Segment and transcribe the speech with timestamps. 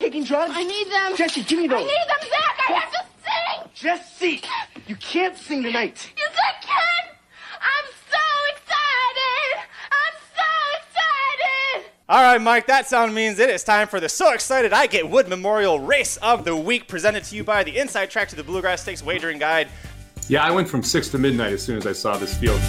[0.00, 0.52] Taking drugs?
[0.54, 1.16] I need them.
[1.16, 1.80] Jesse, give me those.
[1.80, 2.58] I need them, Zach.
[2.68, 3.70] I have to sing.
[3.74, 4.42] Jesse,
[4.86, 6.12] you can't sing tonight.
[6.16, 7.16] Yes, I can.
[7.60, 8.18] I'm so
[8.50, 9.68] excited.
[9.92, 10.50] I'm so
[10.80, 11.90] excited.
[12.08, 15.08] All right, Mike, that sound means it is time for the So Excited I Get
[15.08, 18.44] Wood Memorial Race of the Week, presented to you by the Inside Track to the
[18.44, 19.68] Bluegrass Stakes Wagering Guide.
[20.28, 22.60] Yeah, I went from six to midnight as soon as I saw this field.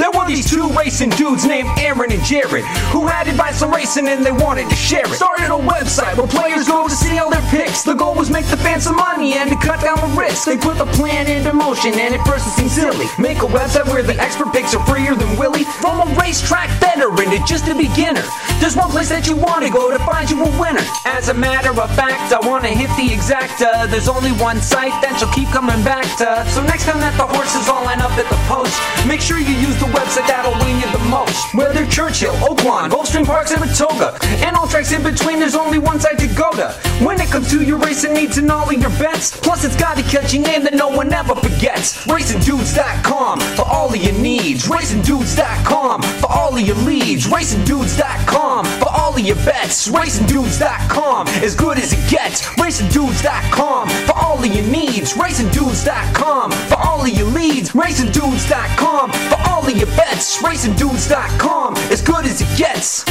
[0.00, 4.08] There were these two racing dudes named Aaron and Jared who had advice on racing
[4.08, 5.20] and they wanted to share it.
[5.20, 7.82] Started a website where players go to see all their picks.
[7.82, 10.46] The goal was make the fans some money and to cut down the risk.
[10.46, 13.04] They put the plan into motion and at first it seemed silly.
[13.18, 15.64] Make a website where the expert picks are freer than Willie.
[15.84, 18.24] From a racetrack veteran to just a beginner.
[18.56, 20.84] There's one place that you want to go to find you a winner.
[21.04, 23.84] As a matter of fact, I want to hit the exacta.
[23.90, 26.48] There's only one site that you'll keep coming back to.
[26.48, 28.72] So next time that the horses all line up at the post,
[29.04, 31.54] make sure you use the website that'll win you the most.
[31.54, 36.18] Whether Churchill, Oaklawn, Gulfstream Park, Saratoga, and all tracks in between, there's only one site
[36.18, 36.72] to go to.
[37.04, 39.98] When it comes to your racing needs and all of your bets, plus it's got
[39.98, 42.06] a catchy name that no one ever forgets.
[42.06, 44.66] RacingDudes.com for all of your needs.
[44.66, 47.26] RacingDudes.com for all of your leads.
[47.26, 49.88] RacingDudes.com for all of your bets.
[49.88, 52.42] RacingDudes.com as good as it gets.
[52.56, 55.14] RacingDudes.com for all of your needs.
[55.14, 57.70] RacingDudes.com for all of your leads.
[57.70, 60.42] RacingDudes.com for all of your bets.
[60.42, 63.04] RacingDudes.com as good as it gets.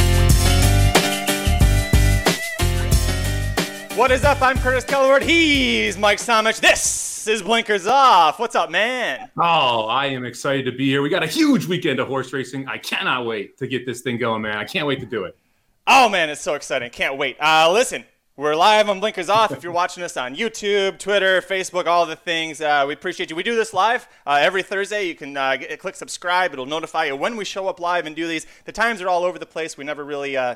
[3.96, 4.40] What is up?
[4.40, 5.22] I'm Curtis Kellaward.
[5.22, 6.60] He's Mike Samich.
[6.60, 8.38] This is Blinkers Off.
[8.38, 9.30] What's up, man?
[9.36, 11.02] Oh, I am excited to be here.
[11.02, 12.66] We got a huge weekend of horse racing.
[12.66, 14.56] I cannot wait to get this thing going, man.
[14.56, 15.36] I can't wait to do it.
[15.86, 16.88] Oh, man, it's so exciting.
[16.90, 17.36] Can't wait.
[17.40, 18.04] Uh, listen,
[18.40, 19.52] we're live on Blinkers Off.
[19.52, 23.36] If you're watching us on YouTube, Twitter, Facebook, all the things, uh, we appreciate you.
[23.36, 25.06] We do this live uh, every Thursday.
[25.06, 26.54] You can uh, get, click subscribe.
[26.54, 28.46] It'll notify you when we show up live and do these.
[28.64, 29.76] The times are all over the place.
[29.76, 30.54] We never really uh,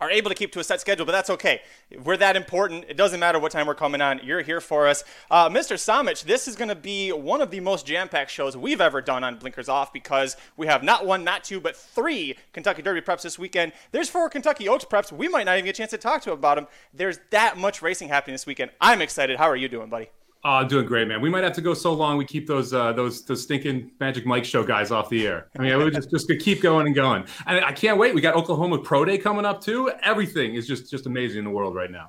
[0.00, 1.60] are able to keep to a set schedule, but that's okay.
[2.02, 2.84] We're that important.
[2.88, 4.20] It doesn't matter what time we're coming on.
[4.24, 5.04] You're here for us.
[5.30, 5.76] Uh, Mr.
[5.76, 9.24] Samich, this is going to be one of the most jam-packed shows we've ever done
[9.24, 13.22] on Blinkers Off because we have not one, not two, but three Kentucky Derby preps
[13.22, 13.72] this weekend.
[13.92, 15.12] There's four Kentucky Oaks preps.
[15.12, 16.66] We might not even get a chance to talk to about them.
[16.94, 18.70] There's that much racing happening this weekend.
[18.80, 19.36] I'm excited.
[19.36, 20.08] How are you doing, buddy?
[20.42, 21.20] Oh, doing great, man.
[21.20, 24.24] We might have to go so long we keep those uh, those those stinking Magic
[24.24, 25.48] Mike show guys off the air.
[25.58, 27.26] I mean, we just just keep going and going.
[27.46, 28.14] And I can't wait.
[28.14, 29.92] We got Oklahoma Pro Day coming up too.
[30.02, 32.08] Everything is just just amazing in the world right now.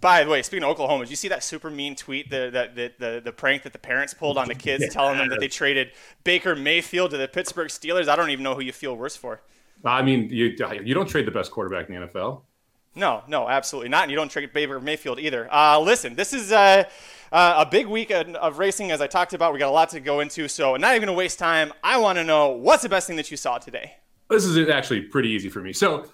[0.00, 2.70] By the way, speaking of Oklahoma, did you see that super mean tweet, the the,
[2.74, 5.48] the, the, the prank that the parents pulled on the kids, telling them that they
[5.48, 5.92] traded
[6.24, 8.08] Baker Mayfield to the Pittsburgh Steelers?
[8.08, 9.42] I don't even know who you feel worse for.
[9.84, 12.42] I mean, you you don't trade the best quarterback in the NFL.
[12.94, 14.02] No, no, absolutely not.
[14.02, 15.52] And you don't trade Baker Mayfield either.
[15.52, 16.84] Uh, listen, this is uh,
[17.32, 19.52] uh, a big week of, racing, as I talked about.
[19.52, 21.72] We got a lot to go into, so not even going to waste time.
[21.82, 23.92] I want to know what's the best thing that you saw today.
[24.28, 25.72] This is actually pretty easy for me.
[25.72, 26.06] So,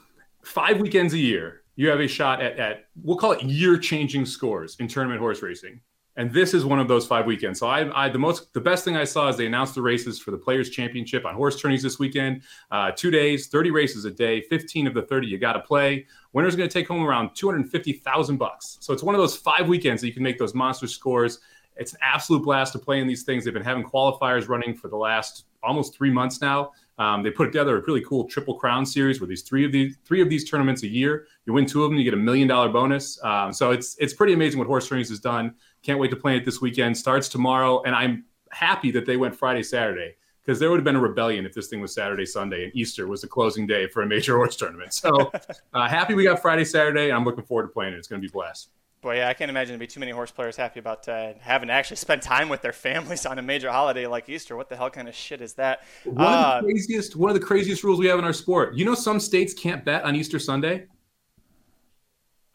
[0.43, 4.77] five weekends a year, you have a shot at, at we'll call it year-changing scores
[4.81, 5.81] in tournament horse racing.
[6.19, 7.59] And this is one of those five weekends.
[7.59, 10.19] So I, I, the most, the best thing I saw is they announced the races
[10.19, 12.43] for the Players Championship on horse tourneys this weekend.
[12.71, 16.07] Uh, two days, 30 races a day, 15 of the 30 you got to play.
[16.37, 18.77] Winner's going to take home around 250,000 bucks.
[18.81, 21.41] So it's one of those five weekends that you can make those monster scores.
[21.79, 23.47] It's an absolute blast to play in these things.
[23.47, 26.73] They've been having qualifiers running for the last almost three months now.
[26.99, 29.97] Um, they put together a really cool triple crown series where these three of these
[30.05, 31.27] three of these tournaments a year.
[31.47, 33.19] You win two of them, you get a million dollar bonus.
[33.25, 35.55] Um, so it's it's pretty amazing what horse tourneys has done.
[35.83, 36.99] Can't wait to play it this weekend.
[36.99, 40.97] Starts tomorrow, and I'm happy that they went Friday Saturday because there would have been
[40.97, 44.03] a rebellion if this thing was Saturday Sunday and Easter was the closing day for
[44.03, 44.95] a major horse tournament.
[44.95, 45.33] So
[45.75, 47.11] uh, happy we got Friday Saturday.
[47.11, 47.97] I'm looking forward to playing it.
[47.97, 48.71] It's going to be blast.
[49.03, 51.69] Boy, yeah, I can't imagine there'd be too many horse players happy about uh, having
[51.69, 54.57] to actually spend time with their families on a major holiday like Easter.
[54.57, 55.83] What the hell kind of shit is that?
[56.05, 58.75] One uh, of the craziest, one of the craziest rules we have in our sport.
[58.75, 60.87] You know, some states can't bet on Easter Sunday.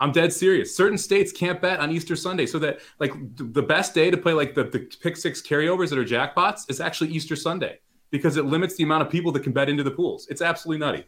[0.01, 0.75] I'm dead serious.
[0.75, 4.34] Certain states can't bet on Easter Sunday, so that like the best day to play
[4.34, 7.79] like the, the pick six carryovers that are jackpots is actually Easter Sunday
[8.09, 10.28] because it limits the amount of people that can bet into the pools.
[10.28, 11.06] It's absolutely nutty.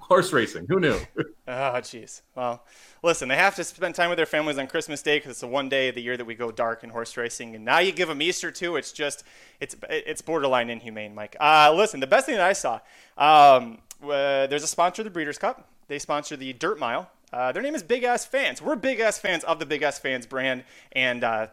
[0.00, 0.98] Horse racing, who knew?
[1.18, 2.22] oh, jeez.
[2.34, 2.64] Well,
[3.02, 5.46] listen, they have to spend time with their families on Christmas Day because it's the
[5.46, 7.54] one day of the year that we go dark in horse racing.
[7.54, 8.76] And now you give them Easter too.
[8.76, 9.24] It's just,
[9.60, 11.36] it's it's borderline inhumane, Mike.
[11.38, 12.80] Uh, listen, the best thing that I saw,
[13.18, 15.68] um, uh, there's a sponsor of the Breeders' Cup.
[15.86, 17.10] They sponsor the Dirt Mile.
[17.32, 18.60] Uh, their name is Big Ass Fans.
[18.60, 21.46] We're Big Ass Fans of the Big Ass Fans brand, and uh,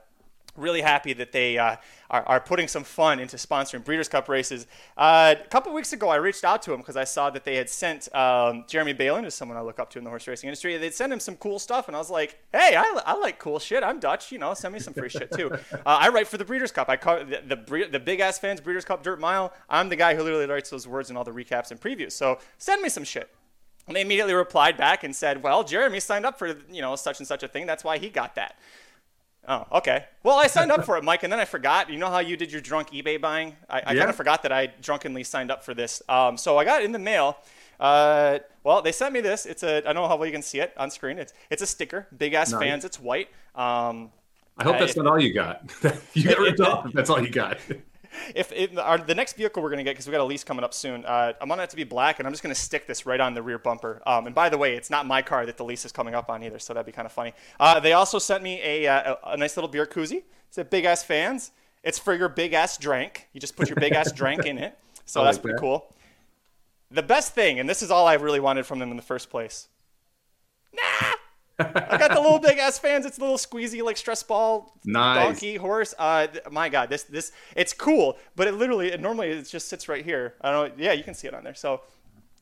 [0.58, 1.78] really happy that they uh,
[2.10, 4.68] are, are, putting some fun into sponsoring Breeders' Cup races.
[4.98, 7.56] Uh, a couple weeks ago, I reached out to them because I saw that they
[7.56, 10.50] had sent um, Jeremy Balan, who's someone I look up to in the horse racing
[10.50, 13.40] industry, they'd sent him some cool stuff, and I was like, hey, I, I like
[13.40, 13.82] cool shit.
[13.82, 15.52] I'm Dutch, you know, send me some free shit too.
[15.72, 16.90] Uh, I write for the Breeders' Cup.
[16.90, 19.54] I call the, the, the Big Ass Fans Breeders' Cup Dirt Mile.
[19.70, 22.12] I'm the guy who literally writes those words and all the recaps and previews.
[22.12, 23.30] So send me some shit.
[23.90, 27.18] And they immediately replied back and said, "Well, Jeremy signed up for you know such
[27.20, 27.66] and such a thing.
[27.66, 28.56] That's why he got that."
[29.48, 30.06] Oh, okay.
[30.22, 31.90] Well, I signed up for it, Mike, and then I forgot.
[31.90, 33.56] You know how you did your drunk eBay buying?
[33.68, 34.02] I, I Yeah.
[34.02, 36.04] kind of forgot that I drunkenly signed up for this.
[36.08, 37.38] Um, so I got it in the mail.
[37.80, 39.48] Uh, well, they sent me this.
[39.48, 39.78] It's a.
[39.78, 41.18] I don't know how well you can see it on screen.
[41.18, 42.06] It's it's a sticker.
[42.16, 42.62] Big ass Nice.
[42.62, 42.86] fans.
[42.86, 43.30] It's white.
[43.56, 44.12] Um,
[44.56, 45.64] I hope that's not all you got.
[46.14, 46.86] you got ripped off.
[46.86, 47.58] If that's all you got.
[48.36, 50.44] If it, our, the next vehicle we're going to get because we got a lease
[50.44, 52.54] coming up soon uh, i'm going to have to be black and i'm just going
[52.54, 54.02] to stick this right on the rear bumper.
[54.06, 56.30] Um, and by the way it's not my car that the lease is coming up
[56.30, 57.34] on either so that'd be kind of funny.
[57.60, 60.24] Uh, they also sent me a, uh, a, a nice little beer koozie.
[60.48, 61.52] It's a big ass fans.
[61.84, 63.28] It's for your big ass drink.
[63.34, 64.78] You just put your big ass drink in it.
[65.06, 65.62] So I that's pretty that.
[65.62, 65.92] cool.
[66.92, 69.32] The best thing and this is all i really wanted from them in the first
[69.32, 69.68] place.
[70.72, 71.16] Nah
[71.60, 73.06] I got the little big ass fans.
[73.06, 75.26] It's a little squeezy like stress ball Nice.
[75.26, 75.94] donkey horse.
[75.98, 79.68] Uh, th- my God, this this it's cool, but it literally it normally it just
[79.68, 80.36] sits right here.
[80.42, 80.84] I don't know.
[80.84, 81.56] Yeah, you can see it on there.
[81.56, 81.82] So.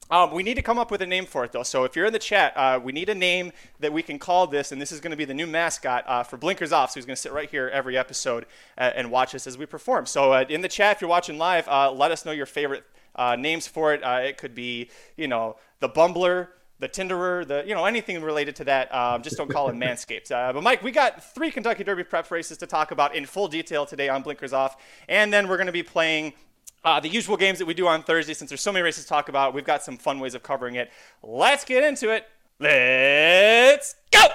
[0.10, 1.64] Um, we need to come up with a name for it though.
[1.64, 4.48] So if you're in the chat, uh, we need a name that we can call
[4.48, 6.92] this, and this is going to be the new mascot uh, for Blinkers Off.
[6.92, 8.46] So he's going to sit right here every episode
[8.78, 10.06] uh, and watch us as we perform.
[10.06, 12.86] So uh, in the chat, if you're watching live, uh, let us know your favorite
[13.18, 14.02] uh, names for it.
[14.02, 16.48] Uh, it could be, you know, the Bumbler,
[16.80, 18.94] the Tinderer, the you know anything related to that.
[18.94, 20.32] Um, just don't call it Manscaped.
[20.32, 23.48] Uh, but Mike, we got three Kentucky Derby prep races to talk about in full
[23.48, 24.78] detail today on Blinkers Off,
[25.08, 26.34] and then we're going to be playing.
[26.84, 29.10] Uh, the usual games that we do on Thursday, since there's so many races to
[29.10, 30.90] talk about, we've got some fun ways of covering it.
[31.22, 32.30] Let's get into it.
[32.60, 34.28] Let's go!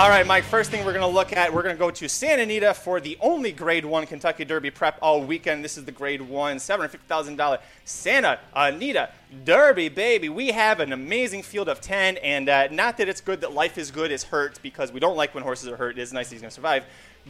[0.00, 2.08] All right, Mike, first thing we're going to look at, we're going to go to
[2.08, 5.62] Santa Anita for the only Grade 1 Kentucky Derby prep all weekend.
[5.62, 9.10] This is the Grade 1 $750,000 Santa Anita
[9.44, 10.30] Derby, baby.
[10.30, 13.76] We have an amazing field of 10, and uh, not that it's good that Life
[13.76, 15.98] is Good is hurt because we don't like when horses are hurt.
[15.98, 16.84] It is nice that he's going to survive.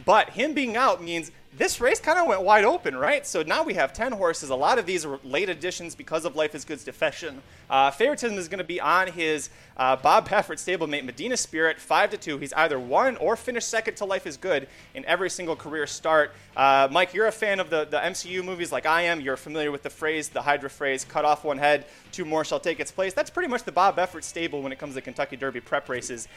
[0.05, 3.27] But him being out means this race kind of went wide open, right?
[3.27, 4.49] So now we have 10 horses.
[4.49, 7.41] A lot of these are late additions because of Life is Good's defection.
[7.69, 12.11] Uh, favoritism is going to be on his uh, Bob Baffert stablemate, Medina Spirit, 5
[12.11, 12.37] to 2.
[12.37, 16.31] He's either won or finished second to Life is Good in every single career start.
[16.55, 19.19] Uh, Mike, you're a fan of the, the MCU movies like I am.
[19.19, 22.61] You're familiar with the phrase, the Hydra phrase, cut off one head, two more shall
[22.61, 23.13] take its place.
[23.13, 26.29] That's pretty much the Bob Baffert stable when it comes to Kentucky Derby prep races.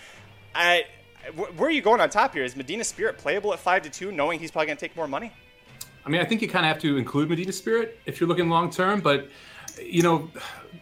[0.56, 0.87] I,
[1.32, 2.44] where are you going on top here?
[2.44, 5.09] Is Medina Spirit playable at 5 to 2, knowing he's probably going to take more
[5.09, 5.32] money?
[6.06, 8.49] I mean, I think you kind of have to include Medina Spirit if you're looking
[8.49, 9.29] long term, but
[9.82, 10.31] you know,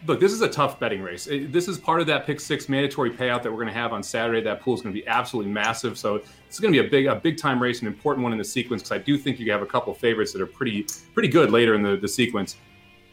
[0.07, 1.27] look, this is a tough betting race.
[1.31, 4.03] This is part of that pick six mandatory payout that we're going to have on
[4.03, 4.43] Saturday.
[4.43, 5.97] That pool is going to be absolutely massive.
[5.97, 6.17] So
[6.47, 8.45] it's going to be a big, a big time race, an important one in the
[8.45, 11.51] sequence because I do think you have a couple favorites that are pretty, pretty good
[11.51, 12.57] later in the, the sequence.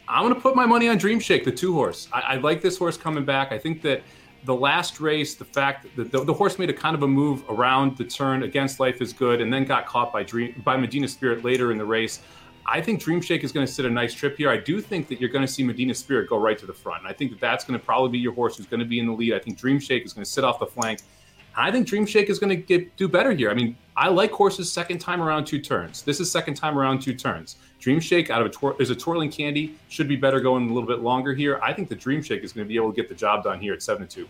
[0.08, 2.08] I'm going to put my money on Dream Shake, the two horse.
[2.12, 3.52] I, I like this horse coming back.
[3.52, 4.02] I think that
[4.44, 7.44] the last race, the fact that the, the horse made a kind of a move
[7.48, 11.08] around the turn against Life is Good and then got caught by Dream by Medina
[11.08, 12.20] Spirit later in the race.
[12.66, 14.50] I think Dream Shake is going to sit a nice trip here.
[14.50, 17.02] I do think that you're going to see Medina Spirit go right to the front.
[17.02, 19.00] And I think that that's going to probably be your horse who's going to be
[19.00, 19.34] in the lead.
[19.34, 21.00] I think Dream Shake is going to sit off the flank.
[21.56, 23.50] I think Dream Shake is going to get do better here.
[23.50, 26.02] I mean, I like horses second time around two turns.
[26.02, 27.56] This is second time around two turns.
[27.80, 30.72] Dream Shake out of a twir- is a twirling candy should be better going a
[30.72, 31.58] little bit longer here.
[31.62, 33.60] I think the Dream Shake is going to be able to get the job done
[33.60, 34.28] here at seven to two.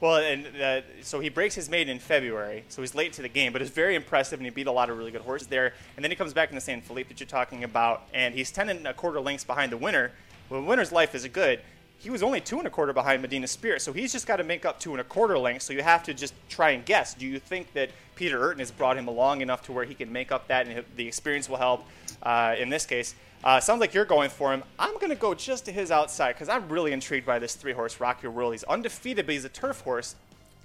[0.00, 3.28] Well, and uh, so he breaks his maiden in February, so he's late to the
[3.28, 5.72] game, but it's very impressive, and he beat a lot of really good horses there.
[5.96, 8.50] And then he comes back in the San Felipe that you're talking about, and he's
[8.50, 10.12] 10 and a quarter lengths behind the winner.
[10.50, 11.60] Well, the winner's life is good.
[12.04, 14.44] He was only two and a quarter behind Medina Spirit, so he's just got to
[14.44, 15.64] make up two and a quarter lengths.
[15.64, 17.14] So you have to just try and guess.
[17.14, 20.12] Do you think that Peter Eurton has brought him along enough to where he can
[20.12, 21.86] make up that, and the experience will help
[22.22, 23.14] uh, in this case?
[23.42, 24.62] Uh, sounds like you're going for him.
[24.78, 27.72] I'm going to go just to his outside because I'm really intrigued by this three
[27.72, 28.52] horse Rock Your World.
[28.52, 30.14] He's undefeated, but he's a turf horse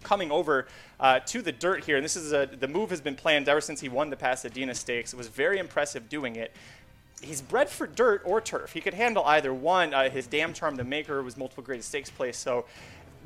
[0.03, 0.67] coming over
[0.99, 1.95] uh, to the dirt here.
[1.95, 4.75] And this is a, the move has been planned ever since he won the Pasadena
[4.75, 5.13] Stakes.
[5.13, 6.51] It was very impressive doing it.
[7.21, 8.73] He's bred for dirt or turf.
[8.73, 9.93] He could handle either one.
[9.93, 12.37] Uh, his Dam Charm, the maker, was multiple graded stakes place.
[12.37, 12.65] So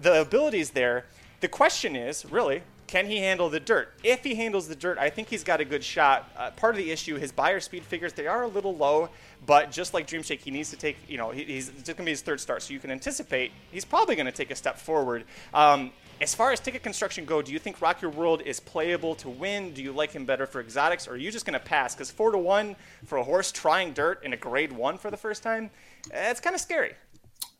[0.01, 1.05] the ability's there.
[1.41, 3.93] The question is, really, can he handle the dirt?
[4.03, 6.31] If he handles the dirt, I think he's got a good shot.
[6.37, 9.09] Uh, part of the issue, his Beyer speed figures, they are a little low,
[9.45, 12.03] but just like Dreamshake, he needs to take, you know, he, he's it's going to
[12.03, 14.77] be his third start, so you can anticipate he's probably going to take a step
[14.77, 15.25] forward.
[15.53, 19.15] Um, as far as ticket construction go, do you think Rock Your World is playable
[19.15, 19.73] to win?
[19.73, 21.93] Do you like him better for exotics, or are you just going to pass?
[21.93, 25.17] Because four to one for a horse trying dirt in a grade one for the
[25.17, 25.69] first time,
[26.11, 26.93] eh, it's kind of scary.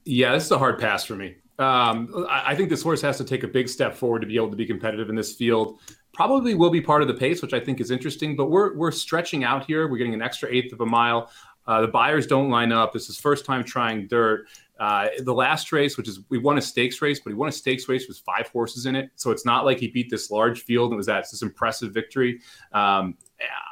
[0.06, 1.36] Yeah, this is a hard pass for me.
[1.60, 4.36] Um, I, I think this horse has to take a big step forward to be
[4.36, 5.80] able to be competitive in this field.
[6.14, 8.36] Probably will be part of the pace, which I think is interesting.
[8.36, 9.88] But we're we're stretching out here.
[9.88, 11.32] We're getting an extra eighth of a mile.
[11.66, 12.94] Uh, the Beyers don't line up.
[12.94, 14.48] This is first time trying dirt.
[14.84, 17.52] Uh, the last race, which is we won a stakes race, but he won a
[17.54, 20.64] stakes race with five horses in it, so it's not like he beat this large
[20.64, 22.42] field and it was that this impressive victory.
[22.74, 23.18] Um,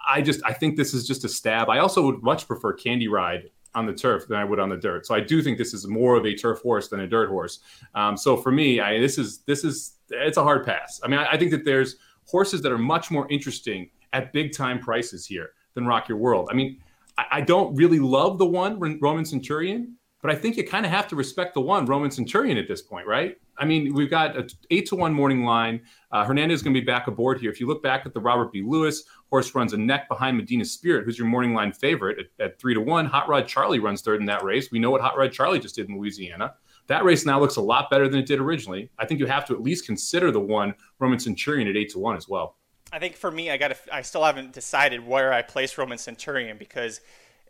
[0.07, 1.69] I just I think this is just a stab.
[1.69, 4.77] I also would much prefer Candy Ride on the turf than I would on the
[4.77, 5.05] dirt.
[5.05, 7.59] So I do think this is more of a turf horse than a dirt horse.
[7.93, 11.01] Um, so for me, I, this is this is it's a hard pass.
[11.03, 14.53] I mean, I, I, think that there's horses that are much more interesting at big
[14.53, 16.47] time prices here than Rock Your World.
[16.49, 16.79] I mean,
[17.17, 20.91] I, I don't really love the one Roman Centurion, but I think you kind of
[20.91, 23.37] have to respect the one Roman Centurion at this point, right?
[23.57, 25.81] I mean, we've got an eight to one morning line.
[26.11, 27.51] Uh, Hernandez is going to be back aboard here.
[27.51, 28.63] If you look back at the Robert B.
[28.65, 32.59] Lewis horse, runs a neck behind Medina Spirit, who's your morning line favorite at, at
[32.59, 33.05] three to one.
[33.05, 34.71] Hot Rod Charlie runs third in that race.
[34.71, 36.55] We know what Hot Rod Charlie just did in Louisiana.
[36.87, 38.89] That race now looks a lot better than it did originally.
[38.97, 41.99] I think you have to at least consider the one Roman Centurion at eight to
[41.99, 42.57] one as well.
[42.91, 43.77] I think for me, I got.
[43.91, 46.99] I still haven't decided where I place Roman Centurion because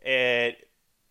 [0.02, 0.68] it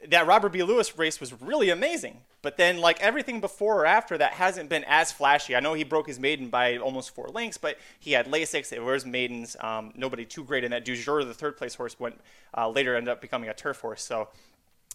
[0.10, 0.64] that Robert B.
[0.64, 2.22] Lewis race was really amazing.
[2.42, 5.56] But then, like everything before or after that, hasn't been as flashy.
[5.56, 8.74] I know he broke his maiden by almost four lengths, but he had Lasix.
[8.74, 9.56] It was maidens.
[9.60, 10.86] Um, nobody too great in that.
[10.86, 12.20] Du Jour, the third place horse, went
[12.58, 14.04] uh, later ended up becoming a turf horse.
[14.04, 14.30] So.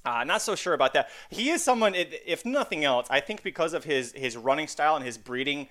[0.04, 1.08] Uh, not so sure about that.
[1.30, 5.04] He is someone, if nothing else, I think because of his his running style and
[5.04, 5.68] his breeding,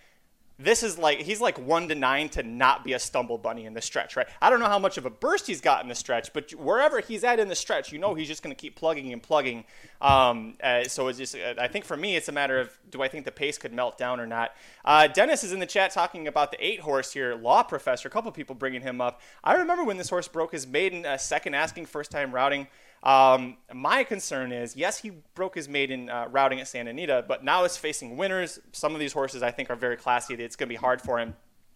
[0.58, 3.74] this is like he's like one to nine to not be a stumble bunny in
[3.74, 4.28] the stretch, right?
[4.42, 7.02] I don't know how much of a burst he's got in the stretch, but wherever
[7.02, 9.66] he's at in the stretch, you know he's just going to keep plugging and plugging.
[10.02, 13.02] Um, uh, so it's just, uh, I think for me, it's a matter of do
[13.02, 14.56] I think the pace could melt down or not.
[14.86, 18.08] Uh, Dennis is in the chat talking about the eight horse here, Law Professor.
[18.08, 19.22] A couple people bringing him up.
[19.44, 22.68] I remember when this horse broke his maiden, uh, second asking, first time routing.
[23.06, 27.44] Um, my concern is, yes, he broke his maiden uh, routing at Santa Anita, but
[27.44, 28.60] now is facing winners.
[28.72, 30.34] Some of these horses I think are very classy.
[30.34, 31.36] It's going to be hard for him.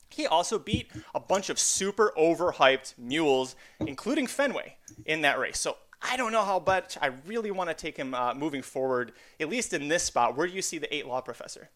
[0.09, 5.59] He also beat a bunch of super overhyped mules, including Fenway, in that race.
[5.59, 9.11] So I don't know how much I really want to take him uh, moving forward,
[9.39, 10.35] at least in this spot.
[10.35, 11.69] Where do you see the eight law professor?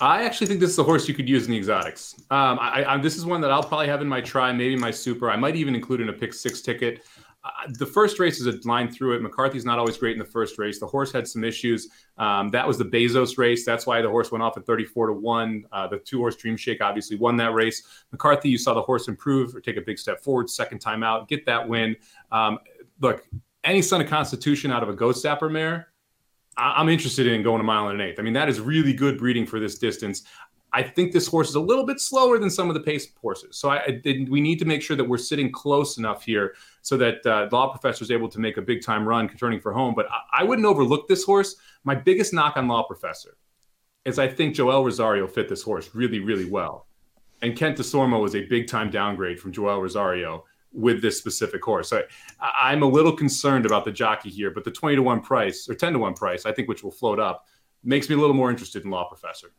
[0.00, 2.16] I actually think this is a horse you could use in the exotics.
[2.30, 4.90] Um, I, I, this is one that I'll probably have in my try, maybe my
[4.90, 5.30] super.
[5.30, 7.04] I might even include in a pick six ticket.
[7.70, 9.22] The first race is a line through it.
[9.22, 10.78] McCarthy's not always great in the first race.
[10.78, 11.88] The horse had some issues.
[12.18, 13.64] Um, that was the Bezos race.
[13.64, 15.66] That's why the horse went off at 34 to 1.
[15.72, 17.82] Uh, the two horse Dream Shake obviously won that race.
[18.12, 21.28] McCarthy, you saw the horse improve or take a big step forward, second time out,
[21.28, 21.96] get that win.
[22.32, 22.58] Um,
[23.00, 23.26] look,
[23.64, 25.88] any son of Constitution out of a Ghost Zapper mare,
[26.56, 28.18] I- I'm interested in going a mile and an eighth.
[28.18, 30.22] I mean, that is really good breeding for this distance.
[30.72, 33.56] I think this horse is a little bit slower than some of the pace horses.
[33.56, 36.96] So I, I, we need to make sure that we're sitting close enough here so
[36.96, 39.72] that uh, the law professor is able to make a big time run turning for
[39.72, 39.94] home.
[39.94, 41.56] But I, I, wouldn't overlook this horse.
[41.84, 43.36] My biggest knock on law professor
[44.04, 46.86] is I think Joel Rosario fit this horse really, really well.
[47.42, 51.88] And Kent Desormeaux was a big time downgrade from Joel Rosario with this specific horse.
[51.88, 52.02] So
[52.40, 55.68] I, I'm a little concerned about the jockey here, but the 20 to 1 price
[55.68, 57.46] or 10 to 1 price, I think, which will float up,
[57.82, 59.52] makes me a little more interested in law professor.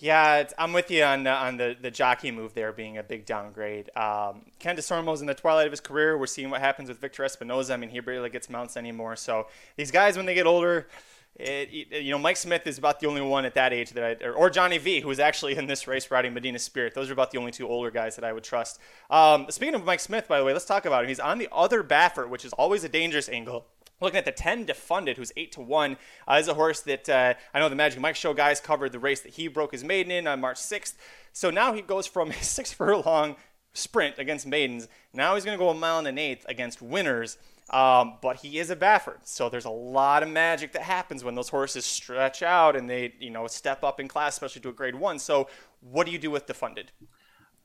[0.00, 3.90] Yeah, I'm with you on on the, the jockey move there being a big downgrade.
[3.96, 6.16] Um, Ken Desormeaux's in the twilight of his career.
[6.16, 7.72] We're seeing what happens with Victor Espinoza.
[7.72, 9.16] I mean, he barely gets mounts anymore.
[9.16, 10.86] So these guys, when they get older,
[11.34, 14.24] it, you know, Mike Smith is about the only one at that age that I,
[14.24, 16.94] or, or, Johnny V, who was actually in this race riding Medina Spirit.
[16.94, 18.80] Those are about the only two older guys that I would trust.
[19.08, 21.08] Um, speaking of Mike Smith, by the way, let's talk about him.
[21.08, 23.66] He's on the other Baffert, which is always a dangerous angle.
[24.00, 25.96] Looking at the 10 Defunded, who's 8 to 1,
[26.28, 28.98] uh, is a horse that uh, I know the Magic Mike Show guys covered the
[28.98, 30.94] race that he broke his maiden in on March 6th.
[31.32, 33.36] So now he goes from a six furlong
[33.74, 34.88] sprint against maidens.
[35.12, 37.38] Now he's going to go a mile and an eighth against winners.
[37.70, 41.34] Um, but he is a Baffert, so there's a lot of magic that happens when
[41.34, 44.72] those horses stretch out and they, you know, step up in class, especially to a
[44.72, 45.18] grade one.
[45.18, 45.48] So,
[45.80, 46.86] what do you do with Defunded?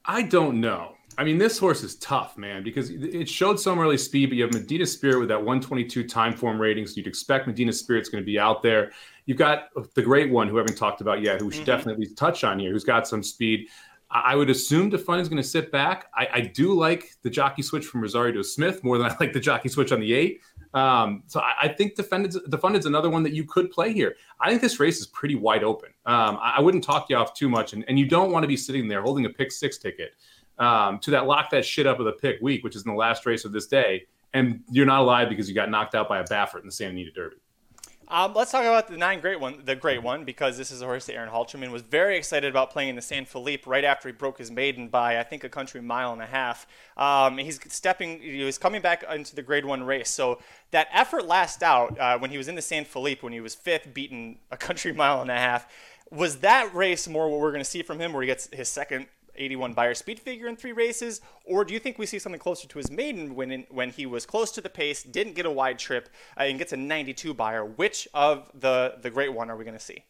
[0.06, 0.96] I don't know.
[1.18, 4.44] I mean, this horse is tough, man, because it showed some early speed, but you
[4.44, 8.22] have Medina Spirit with that 122 time form rating, so you'd expect Medina Spirit's going
[8.22, 8.92] to be out there.
[9.26, 11.78] You've got the great one, who haven't talked about yet, who we should mm-hmm.
[11.78, 13.68] definitely touch on here, who's got some speed.
[14.10, 16.08] I would assume Defun is going to sit back.
[16.16, 19.34] I, I, do like the jockey switch from Rosario to Smith more than I like
[19.34, 20.42] the jockey switch on the eight.
[20.76, 24.16] Um, so I, I think Defended's, Defunded's another one that you could play here.
[24.40, 25.90] I think this race is pretty wide open.
[26.06, 28.48] Um, I, I, wouldn't talk you off too much, and, and you don't want to
[28.48, 30.16] be sitting there holding a pick six ticket
[30.60, 32.98] um, to that lock that shit up of the pick week, which is in the
[32.98, 36.20] last race of this day, and you're not alive because you got knocked out by
[36.20, 37.38] a Baffert in the Santa Anita Derby.
[38.10, 40.86] Um, let's talk about the nine great one, the great one, because this is a
[40.86, 44.10] horse that Aaron Halterman was very excited about playing in the San Felipe right after
[44.10, 46.68] he broke his maiden by I think a country mile and a half.
[46.98, 50.10] Um, he's stepping, he was coming back into the Grade One race.
[50.10, 50.40] So
[50.72, 53.56] that effort last out uh, when he was in the San Felipe, when he was
[53.56, 55.66] fifth, beaten a country mile and a half,
[56.12, 58.70] was that race more what we're going to see from him, where he gets his
[58.70, 62.40] second 81 Beyer speed figure in three races, or do you think we see something
[62.40, 65.46] closer to his maiden when in, when he was close to the pace, didn't get
[65.46, 67.66] a wide trip, uh, and gets a 92 Beyer?
[67.66, 70.06] Which of the the great one are we going to see?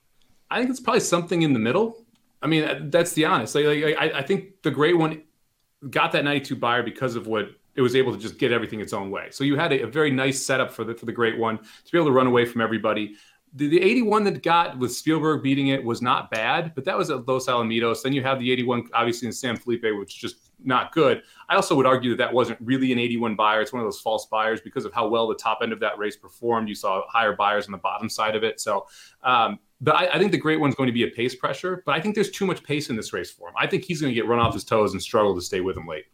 [0.50, 2.06] I think it's probably something in the middle.
[2.42, 3.56] I mean, that's the honest.
[3.56, 5.24] Like, like I, I think the great one
[5.89, 8.94] got that 92 Beyer because of what it was able to just get everything its
[8.94, 9.30] own way.
[9.32, 11.92] So you had a, a, very nice setup for the for the great one to
[11.92, 13.15] be able to run away from everybody.
[13.55, 17.12] The, the 81 that got with Spielberg beating it was not bad, but that was
[17.12, 18.01] at Los Alamitos.
[18.01, 21.22] Then you have the 81, obviously in San Felipe, which is just not good.
[21.50, 23.62] I also would argue that that wasn't really an 81 Beyer.
[23.62, 25.98] It's one of those false Beyers because of how well the top end of that
[25.98, 26.69] race performed.
[26.69, 28.60] You saw higher Beyers on the bottom side of it.
[28.60, 28.88] So,
[29.24, 31.83] um, but I, I, think the great one's going to be a pace pressure.
[31.86, 33.55] But I think there's too much pace in this race for him.
[33.57, 35.77] I think he's going to get run off his toes and struggle to stay with
[35.77, 36.05] him late.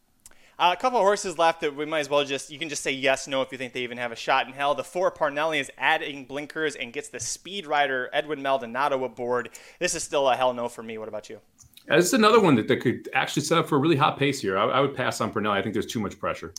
[0.60, 2.84] Uh, a couple of horses left that we might as well just, you can just
[2.84, 4.76] say yes, no if you think they even have a shot in hell.
[4.76, 9.52] The four Parnelli is adding blinkers and gets the speed rider Edwin Maldonado aboard.
[9.80, 10.98] This is still a hell no for me.
[10.98, 11.40] What about you?
[11.88, 14.42] This is another one that, that could actually set up for a really hot pace
[14.42, 14.58] here.
[14.58, 15.52] I, I would pass on Parnelli.
[15.52, 16.54] I think there's too much pressure.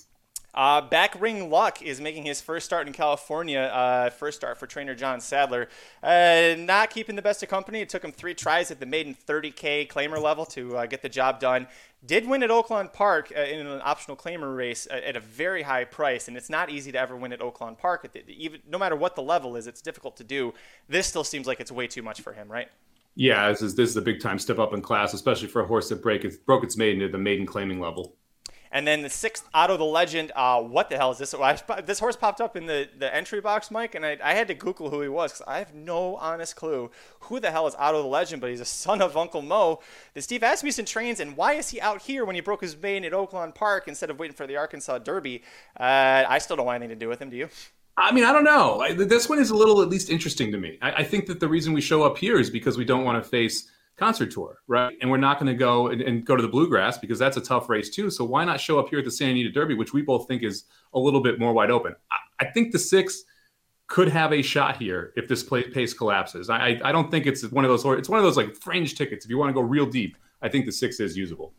[0.52, 3.60] Uh, back ring luck is making his first start in California.
[3.60, 5.68] Uh, first start for trainer John Sadler.
[6.02, 7.80] Uh, not keeping the best of company.
[7.80, 11.08] It took him three tries at the maiden 30k claimer level to uh, get the
[11.08, 11.68] job done.
[12.04, 15.62] Did win at Oaklawn Park uh, in an optional claimer race uh, at a very
[15.62, 18.08] high price, and it's not easy to ever win at Oaklawn Park.
[18.26, 20.54] Even no matter what the level is, it's difficult to do.
[20.88, 22.68] This still seems like it's way too much for him, right?
[23.16, 25.66] Yeah, this is this is a big time step up in class, especially for a
[25.66, 28.16] horse that break broke its maiden at the maiden claiming level.
[28.72, 30.30] And then the sixth Otto the Legend.
[30.34, 31.34] Uh, what the hell is this?
[31.84, 34.54] this horse popped up in the, the entry box, Mike, and I, I had to
[34.54, 38.02] Google who he was because I have no honest clue who the hell is Otto
[38.02, 39.80] the Legend, but he's a son of Uncle Mo
[40.14, 41.18] that Steve Asmussen trains.
[41.18, 44.10] And why is he out here when he broke his mane at Oaklawn Park instead
[44.10, 45.42] of waiting for the Arkansas Derby?
[45.78, 47.30] Uh, I still don't want anything to do with him.
[47.30, 47.48] Do you?
[47.96, 48.84] I mean, I don't know.
[48.94, 50.78] This one is a little at least interesting to me.
[50.80, 53.22] I, I think that the reason we show up here is because we don't want
[53.22, 53.68] to face
[54.00, 54.96] concert tour, right?
[55.02, 57.40] And we're not going to go and, and, go to the bluegrass because that's a
[57.40, 58.10] tough race too.
[58.10, 60.42] So why not show up here at the Santa Anita Derby, which we both think
[60.42, 60.64] is
[60.94, 61.94] a little bit more wide open?
[62.10, 63.24] I, I think the six
[63.88, 66.48] could have a shot here if this pace collapses.
[66.48, 67.84] I, I don't think it's one of those.
[67.98, 69.24] It's one of those like fringe tickets.
[69.26, 71.52] If you want to go real deep, I think the six is usable.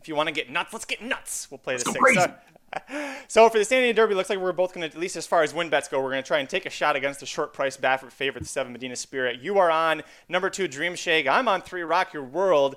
[0.00, 1.48] If you want to get nuts, let's get nuts.
[1.50, 2.02] We'll play let's the six.
[2.02, 2.20] Crazy.
[2.20, 2.28] Uh,
[3.28, 5.26] So, for the Santa Anita Derby, looks like we're both going to, at least as
[5.26, 7.26] far as win bets go, we're going to try and take a shot against the
[7.26, 9.40] short price Baffert favorite, the seven Medina Spirit.
[9.40, 11.26] You are on number two Dream Shake.
[11.26, 12.76] I'm on three Rock Your World.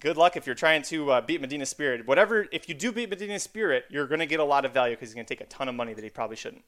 [0.00, 2.06] Good luck if you're trying to uh, beat Medina Spirit.
[2.06, 4.96] Whatever, if you do beat Medina Spirit, you're going to get a lot of value
[4.96, 6.64] because he's going to take a ton of money that he probably shouldn't.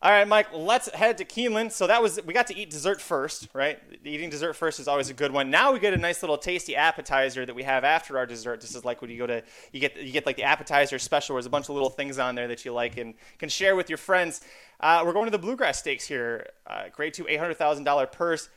[0.00, 1.72] All right, Mike, let's head to Keeneland.
[1.72, 3.80] So that was we got to eat dessert first, right?
[4.04, 5.50] Eating dessert first is always a good one.
[5.50, 8.60] Now we get a nice little tasty appetizer that we have after our dessert.
[8.60, 11.34] This is like when you go to you get you get like the appetizer special.
[11.34, 13.74] Where there's a bunch of little things on there that you like and can share
[13.74, 14.40] with your friends.
[14.78, 16.46] Uh, we're going to the Bluegrass Stakes here.
[16.64, 18.48] Uh, grade two, eight hundred thousand dollar purse.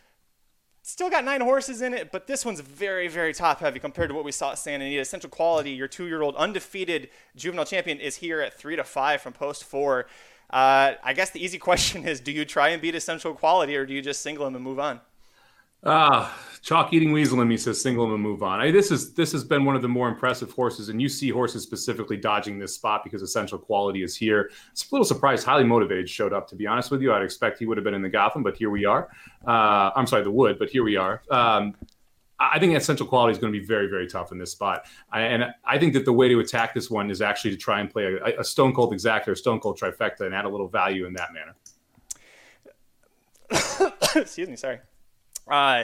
[0.84, 4.16] Still got nine horses in it, but this one's very, very top heavy compared to
[4.16, 5.02] what we saw at Santa Anita.
[5.02, 9.22] Essential Quality, your two year old undefeated juvenile champion, is here at three to five
[9.22, 10.06] from post four.
[10.52, 13.86] Uh, I guess the easy question is do you try and beat essential quality or
[13.86, 15.02] do you just single him and move on?
[15.84, 18.60] Ah, chalk eating weasel in me says single him and move on.
[18.60, 21.30] I, this is this has been one of the more impressive horses, and you see
[21.30, 24.52] horses specifically dodging this spot because essential quality is here.
[24.72, 26.48] It's a little surprised highly motivated showed up.
[26.50, 28.56] To be honest with you, I'd expect he would have been in the Gotham, but
[28.56, 29.10] here we are.
[29.48, 31.24] Uh, I'm sorry, the Wood, but here we are.
[31.32, 31.74] Um,
[32.42, 34.86] I think essential quality is going to be very, very tough in this spot.
[35.12, 37.80] I, and I think that the way to attack this one is actually to try
[37.80, 40.68] and play a, a stone cold exact or stone cold trifecta and add a little
[40.68, 41.56] value in that manner.
[44.16, 44.80] Excuse me, sorry.
[45.48, 45.84] Uh,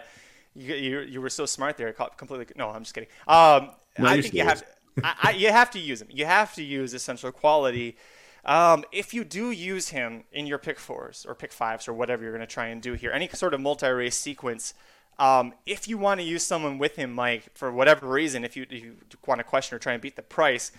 [0.56, 1.94] you, you, you were so smart there.
[1.94, 2.48] Completely.
[2.56, 3.10] No, I'm just kidding.
[3.28, 4.64] Um, no, I think you have,
[5.04, 6.08] I, I, you have to use him.
[6.10, 7.98] You have to use essential quality.
[8.46, 12.24] Um, if you do use him in your pick fours or pick fives or whatever
[12.24, 14.74] you're going to try and do here, any sort of multi race sequence,
[15.20, 18.66] um, if you want to use someone with him, Mike, for whatever reason, if you,
[18.70, 20.72] if you want to question or try and beat the price,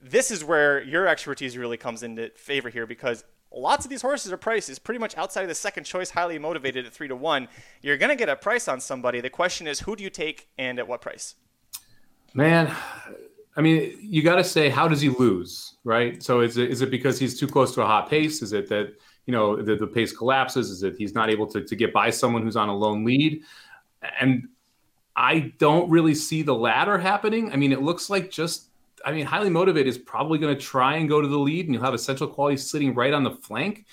[0.00, 3.24] this is where your expertise really comes into favor here because
[3.54, 6.86] lots of these horses are prices pretty much outside of the second choice, highly motivated
[6.86, 7.48] at three to one.
[7.82, 9.20] You're going to get a price on somebody.
[9.20, 11.34] The question is, who do you take and at what price?
[12.34, 12.74] Man,
[13.56, 16.22] I mean, you got to say, how does he lose, right?
[16.22, 18.40] So is it, is it because he's too close to a hot pace?
[18.40, 18.94] Is it that
[19.26, 20.70] you know the, the pace collapses?
[20.70, 23.42] Is it he's not able to, to get by someone who's on a lone lead?
[24.20, 24.48] And
[25.14, 27.52] I don't really see the latter happening.
[27.52, 28.68] I mean, it looks like just,
[29.04, 31.74] I mean, highly motivated is probably going to try and go to the lead, and
[31.74, 33.86] you'll have essential quality sitting right on the flank.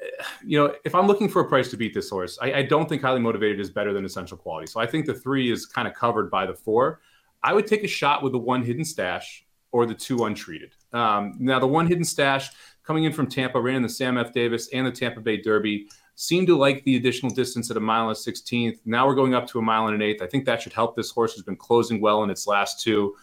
[0.44, 2.86] You know, if I'm looking for a price to beat this horse, I, I don't
[2.86, 4.66] think highly motivated is better than essential quality.
[4.66, 7.00] So I think the three is kind of covered by the four.
[7.42, 10.74] I would take a shot with the one hidden stash or the two untreated.
[10.92, 12.50] Um, now, the one hidden stash
[12.84, 14.32] coming in from Tampa, ran in the Sam F.
[14.32, 15.88] Davis and the Tampa Bay Derby.
[16.16, 18.78] Seemed to like the additional distance at a mile and a 16th.
[18.84, 20.22] Now we're going up to a mile and an eighth.
[20.22, 23.14] I think that should help this horse who's been closing well in its last two.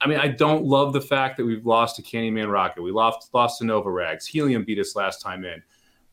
[0.00, 2.82] I mean, I don't love the fact that we've lost to Candyman Rocket.
[2.82, 4.26] We lost lost to Nova Rags.
[4.26, 5.62] Helium beat us last time in.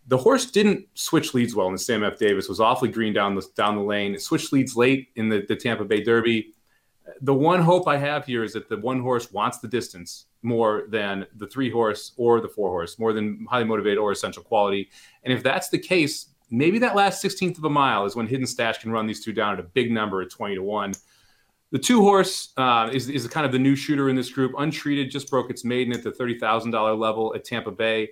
[0.08, 2.20] The horse didn't switch leads well, and Sam F.
[2.20, 4.14] Davis was awfully green down the down the lane.
[4.14, 6.54] It switched leads late in the, the Tampa Bay Derby.
[7.22, 10.86] The one hope I have here is that the one horse wants the distance more
[10.90, 14.90] than the three horse or the four horse, more than highly motivated or essential quality.
[15.24, 18.48] And if that's the case, maybe that last 16th of a mile is when Hidden
[18.48, 20.94] Stash can run these two down at a big number at 20 to 1.
[21.72, 24.54] The two horse uh, is, is kind of the new shooter in this group.
[24.58, 28.10] Untreated just broke its maiden at the $30,000 level at Tampa Bay.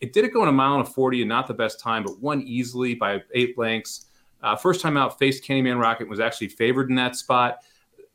[0.00, 2.02] It did it go in a mile and a 40 and not the best time,
[2.02, 4.06] but won easily by eight lengths.
[4.42, 7.58] Uh, first time out, faced Candyman Rocket, was actually favored in that spot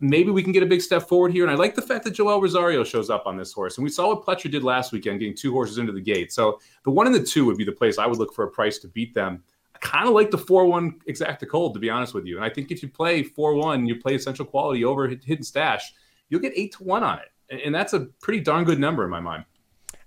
[0.01, 1.43] maybe we can get a big step forward here.
[1.43, 3.77] And I like the fact that Joel Rosario shows up on this horse.
[3.77, 6.33] And we saw what Pletcher did last weekend, getting two horses into the gate.
[6.33, 8.49] So the one and the two would be the place I would look for a
[8.49, 9.43] price to beat them.
[9.75, 12.35] I kind of like the 4 1 exacta cold, to be honest with you.
[12.35, 15.93] And I think if you play 4 1, you play essential quality over hidden stash,
[16.29, 17.63] you'll get 8 to 1 on it.
[17.65, 19.45] And that's a pretty darn good number in my mind.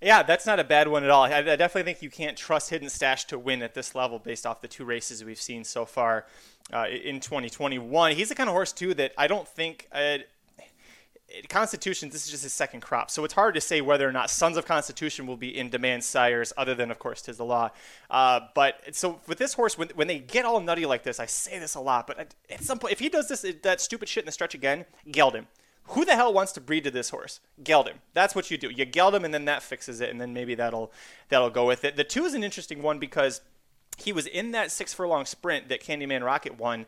[0.04, 1.22] Yeah, that's not a bad one at all.
[1.22, 4.60] I, definitely think you can't trust Hidden Stash to win at this level based off
[4.60, 6.26] the two races we've seen so far
[6.74, 8.12] uh, in 2021.
[8.12, 9.88] He's the kind of horse too that I don't think.
[9.90, 10.18] Uh,
[11.48, 14.30] Constitution, this is just his second crop, so it's hard to say whether or not
[14.30, 17.70] Sons of Constitution will be in demand sires, other than, of course, Tiz the Law.
[18.08, 21.26] Uh, but so with this horse, when, when they get all nutty like this, I
[21.26, 24.22] say this a lot, but at some point, if he does this that stupid shit
[24.22, 25.48] in the stretch again, geld him.
[25.88, 27.40] Who the hell wants to breed to this horse?
[27.62, 27.98] Geld him.
[28.14, 28.70] That's what you do.
[28.70, 30.92] You geld him, and then that fixes it, and then maybe that'll
[31.28, 31.96] that'll go with it.
[31.96, 33.42] The two is an interesting one because
[33.98, 36.86] he was in that six furlong sprint that Candyman Rocket won,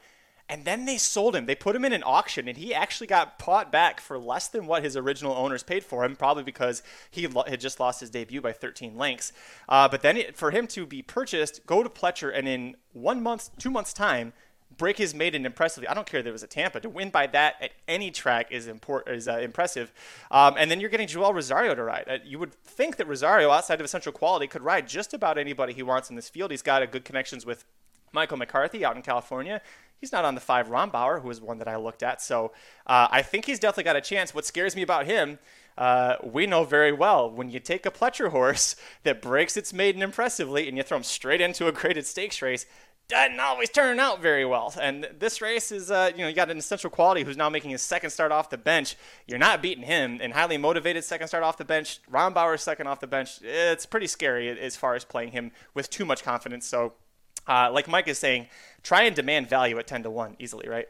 [0.48, 1.46] and then they sold him.
[1.46, 4.66] They put him in an auction, and he actually got bought back for less than
[4.66, 8.40] what his original owners paid for him, probably because he had just lost his debut
[8.40, 9.32] by 13 lengths.
[9.68, 13.22] Uh, but then it, for him to be purchased, go to Pletcher, and in one
[13.22, 14.32] month, two months' time,
[14.76, 15.88] break his maiden impressively.
[15.88, 16.80] I don't care that it was a Tampa.
[16.80, 19.92] To win by that at any track is import, is uh, impressive.
[20.30, 22.04] Um, and then you're getting Joel Rosario to ride.
[22.08, 25.72] Uh, you would think that Rosario, outside of essential quality, could ride just about anybody
[25.72, 26.50] he wants in this field.
[26.50, 27.64] He's got a good connections with
[28.12, 29.60] Michael McCarthy out in California.
[30.00, 32.20] He's not on the five Rombauer, who is one that I looked at.
[32.20, 32.52] So
[32.86, 34.34] uh, I think he's definitely got a chance.
[34.34, 35.38] What scares me about him,
[35.78, 40.02] uh, we know very well when you take a Pletcher horse that breaks its maiden
[40.02, 42.66] impressively and you throw him straight into a graded stakes race,
[43.08, 44.74] doesn't always turn out very well.
[44.80, 47.70] And this race is, uh, you know, you got an essential quality who's now making
[47.70, 48.96] his second start off the bench.
[49.26, 50.18] You're not beating him.
[50.20, 52.00] And highly motivated second start off the bench.
[52.10, 53.40] Rombauer's second off the bench.
[53.42, 56.66] It's pretty scary as far as playing him with too much confidence.
[56.66, 56.94] So,
[57.46, 58.48] uh, like Mike is saying,
[58.82, 60.88] try and demand value at 10 to 1 easily, right?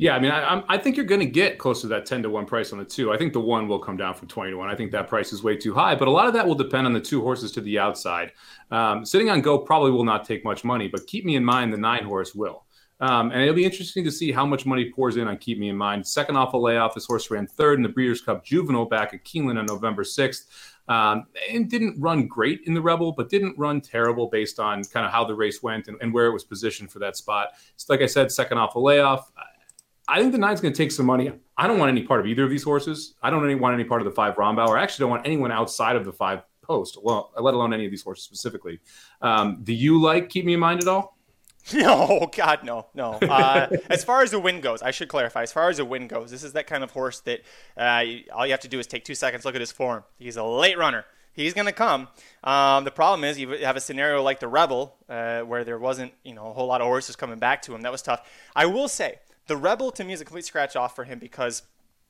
[0.00, 2.30] Yeah, I mean, I, I think you're going to get close to that 10 to
[2.30, 3.12] 1 price on the two.
[3.12, 4.66] I think the one will come down from 20 to 1.
[4.66, 6.86] I think that price is way too high, but a lot of that will depend
[6.86, 8.32] on the two horses to the outside.
[8.70, 11.70] Um, sitting on go probably will not take much money, but keep me in mind
[11.70, 12.64] the nine horse will.
[13.00, 15.68] Um, and it'll be interesting to see how much money pours in on Keep Me
[15.68, 16.06] in Mind.
[16.06, 19.22] Second off a layoff, this horse ran third in the Breeders' Cup Juvenile back at
[19.24, 20.46] Keeneland on November 6th.
[20.88, 25.06] Um, and didn't run great in the Rebel, but didn't run terrible based on kind
[25.06, 27.50] of how the race went and, and where it was positioned for that spot.
[27.74, 29.30] It's like I said, second off a layoff.
[30.10, 31.30] I think the nine's going to take some money.
[31.56, 33.14] I don't want any part of either of these horses.
[33.22, 34.76] I don't want any part of the five Rombauer.
[34.76, 37.92] I actually don't want anyone outside of the five post, well, let alone any of
[37.92, 38.80] these horses specifically.
[39.22, 41.16] Um, do you like Keep Me in Mind at all?
[41.74, 43.12] No, God, no, no.
[43.12, 45.42] Uh, as far as the win goes, I should clarify.
[45.42, 47.42] As far as the win goes, this is that kind of horse that
[47.76, 48.02] uh,
[48.34, 50.02] all you have to do is take two seconds, look at his form.
[50.18, 51.04] He's a late runner.
[51.32, 52.08] He's going to come.
[52.42, 56.12] Um, the problem is you have a scenario like the Rebel, uh, where there wasn't,
[56.24, 57.82] you know, a whole lot of horses coming back to him.
[57.82, 58.26] That was tough.
[58.56, 59.18] I will say
[59.50, 61.64] the Rebel to me is a complete scratch off for him because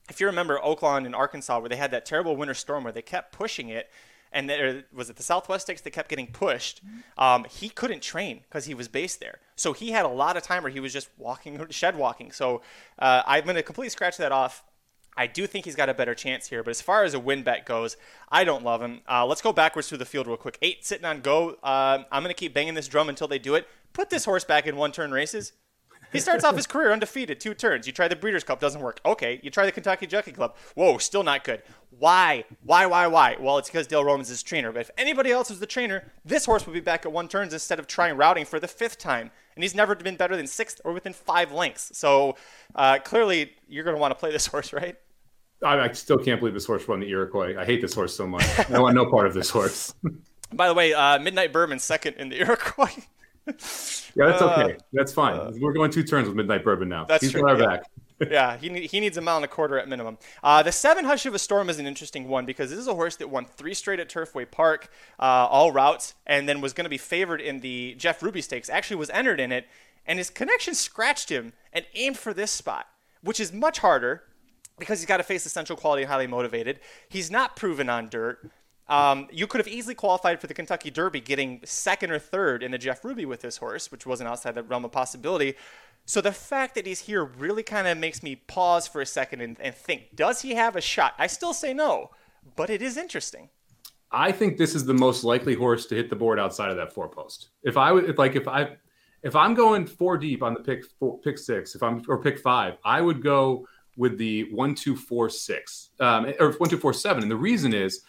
[0.07, 3.01] if you remember Oaklawn and Arkansas, where they had that terrible winter storm where they
[3.01, 3.89] kept pushing it,
[4.31, 6.81] and there was it the Southwest Stakes that kept getting pushed.
[7.17, 10.43] Um, he couldn't train because he was based there, so he had a lot of
[10.43, 12.31] time where he was just walking, shed walking.
[12.31, 12.61] So
[12.99, 14.63] uh, I'm going to completely scratch that off.
[15.17, 17.41] I do think he's got a better chance here, but as far as a win
[17.41, 17.97] bet goes,
[18.29, 19.01] I don't love him.
[19.09, 20.59] Uh, let's go backwards through the field real quick.
[20.61, 21.57] Eight sitting on go.
[21.63, 23.67] Uh, I'm going to keep banging this drum until they do it.
[23.93, 25.53] Put this horse back in one turn races.
[26.11, 27.87] He starts off his career undefeated, two turns.
[27.87, 28.99] You try the Breeders' Cup, doesn't work.
[29.05, 30.55] Okay, you try the Kentucky Jockey Club.
[30.75, 31.63] Whoa, still not good.
[31.97, 32.45] Why?
[32.63, 33.37] Why, why, why?
[33.39, 34.71] Well, it's because Dale Romans is trainer.
[34.71, 37.53] But if anybody else was the trainer, this horse would be back at one turns
[37.53, 39.31] instead of trying routing for the fifth time.
[39.55, 41.97] And he's never been better than sixth or within five lengths.
[41.97, 42.35] So
[42.75, 44.97] uh, clearly, you're going to want to play this horse, right?
[45.63, 47.55] I, I, still can't believe this horse won the Iroquois.
[47.59, 48.43] I hate this horse so much.
[48.71, 49.93] I want no part of this horse.
[50.53, 52.95] By the way, uh, Midnight Bourbon second in the Iroquois.
[53.47, 54.73] yeah, that's okay.
[54.73, 55.35] Uh, that's fine.
[55.35, 57.05] Uh, We're going two turns with Midnight Bourbon now.
[57.05, 57.47] That's He's true.
[57.47, 57.65] our yeah.
[57.65, 57.83] back.
[58.29, 60.17] yeah, he, need, he needs a mile and a quarter at minimum.
[60.43, 62.93] Uh, the seven Hush of a Storm is an interesting one because this is a
[62.93, 66.85] horse that won three straight at Turfway Park, uh, all routes, and then was going
[66.85, 68.69] to be favored in the Jeff Ruby Stakes.
[68.69, 69.67] Actually, was entered in it,
[70.05, 72.87] and his connection scratched him and aimed for this spot,
[73.23, 74.23] which is much harder
[74.77, 76.79] because he's got to face Essential Quality Highly Motivated.
[77.09, 78.51] He's not proven on dirt.
[78.91, 82.71] Um, you could have easily qualified for the Kentucky Derby, getting second or third in
[82.71, 85.55] the Jeff Ruby with this horse, which wasn't outside the realm of possibility.
[86.05, 89.39] So the fact that he's here really kind of makes me pause for a second
[89.39, 91.13] and, and think, does he have a shot?
[91.17, 92.09] I still say no,
[92.57, 93.47] but it is interesting.
[94.11, 96.91] I think this is the most likely horse to hit the board outside of that
[96.91, 97.51] four post.
[97.63, 98.75] If I would, if like if I,
[99.23, 102.39] if I'm going four deep on the pick four, pick six, if I'm or pick
[102.39, 106.93] five, I would go with the one two four six um, or one two four
[106.93, 108.01] seven, and the reason is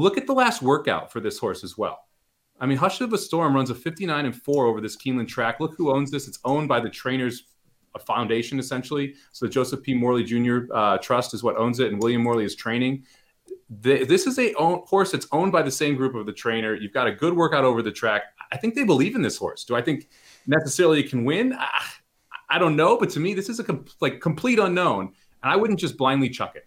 [0.00, 2.00] look at the last workout for this horse as well.
[2.60, 5.60] I mean, Hush of a Storm runs a 59 and 4 over this Keeneland track.
[5.60, 6.28] Look who owns this.
[6.28, 7.44] It's owned by the trainers
[8.00, 9.14] foundation essentially.
[9.32, 9.94] So the Joseph P.
[9.94, 10.72] Morley Jr.
[10.72, 13.04] Uh, Trust is what owns it, and William Morley is training.
[13.80, 16.74] The, this is a own, horse that's owned by the same group of the trainer.
[16.74, 18.22] You've got a good workout over the track.
[18.52, 19.64] I think they believe in this horse.
[19.64, 20.08] Do I think
[20.46, 21.54] necessarily it can win?
[21.54, 21.84] I,
[22.50, 25.56] I don't know, but to me, this is a com- like complete unknown, and I
[25.56, 26.66] wouldn't just blindly chuck it.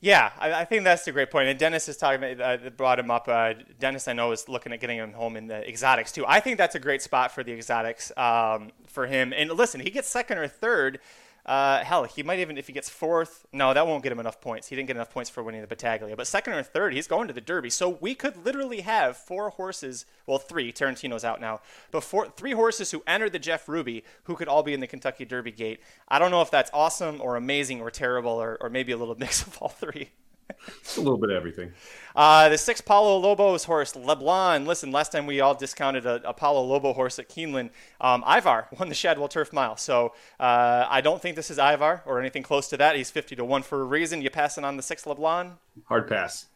[0.00, 1.48] Yeah, I, I, think that's a great point.
[1.48, 3.28] And Dennis is talking about, uh, brought him up.
[3.28, 6.24] Uh, Dennis, I know, is looking at getting him home in the exotics too.
[6.28, 9.32] I think that's a great spot for the exotics um, for him.
[9.32, 11.00] And listen, he gets second or third.
[11.46, 13.46] Uh, hell, he might even if he gets fourth.
[13.52, 14.66] No, that won't get him enough points.
[14.66, 16.16] He didn't get enough points for winning the Battaglia.
[16.16, 17.70] But second or third, he's going to the Derby.
[17.70, 20.06] So we could literally have four horses.
[20.26, 20.72] Well, three.
[20.72, 21.60] Tarantino's out now,
[21.92, 24.88] but four, three horses who entered the Jeff Ruby who could all be in the
[24.88, 25.80] Kentucky Derby gate.
[26.08, 29.14] I don't know if that's awesome or amazing or terrible or, or maybe a little
[29.18, 30.10] mix of all three
[30.50, 31.72] a little bit of everything.
[32.14, 34.66] Uh, the six Paulo Lobos horse, Leblon.
[34.66, 37.70] Listen, last time we all discounted a, a Paulo Lobo horse at Keeneland.
[38.00, 39.76] Um, Ivar won the Shadwell Turf Mile.
[39.76, 42.96] So uh, I don't think this is Ivar or anything close to that.
[42.96, 44.22] He's 50 to 1 for a reason.
[44.22, 45.52] You passing on the six Leblon?
[45.84, 46.46] Hard pass.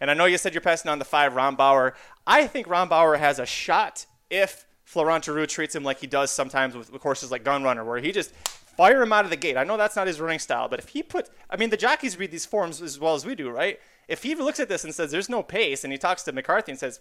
[0.00, 1.92] And I know you said you're passing on the five Rombauer.
[2.26, 6.76] I think Rombauer has a shot if Florent Geroux treats him like he does sometimes
[6.76, 8.32] with, with horses like Gunrunner, where he just
[8.76, 9.56] fire him out of the gate.
[9.56, 12.18] I know that's not his running style, but if he put, I mean, the jockeys
[12.18, 13.80] read these forms as well as we do, right?
[14.08, 16.72] If he looks at this and says there's no pace, and he talks to McCarthy
[16.72, 17.00] and says,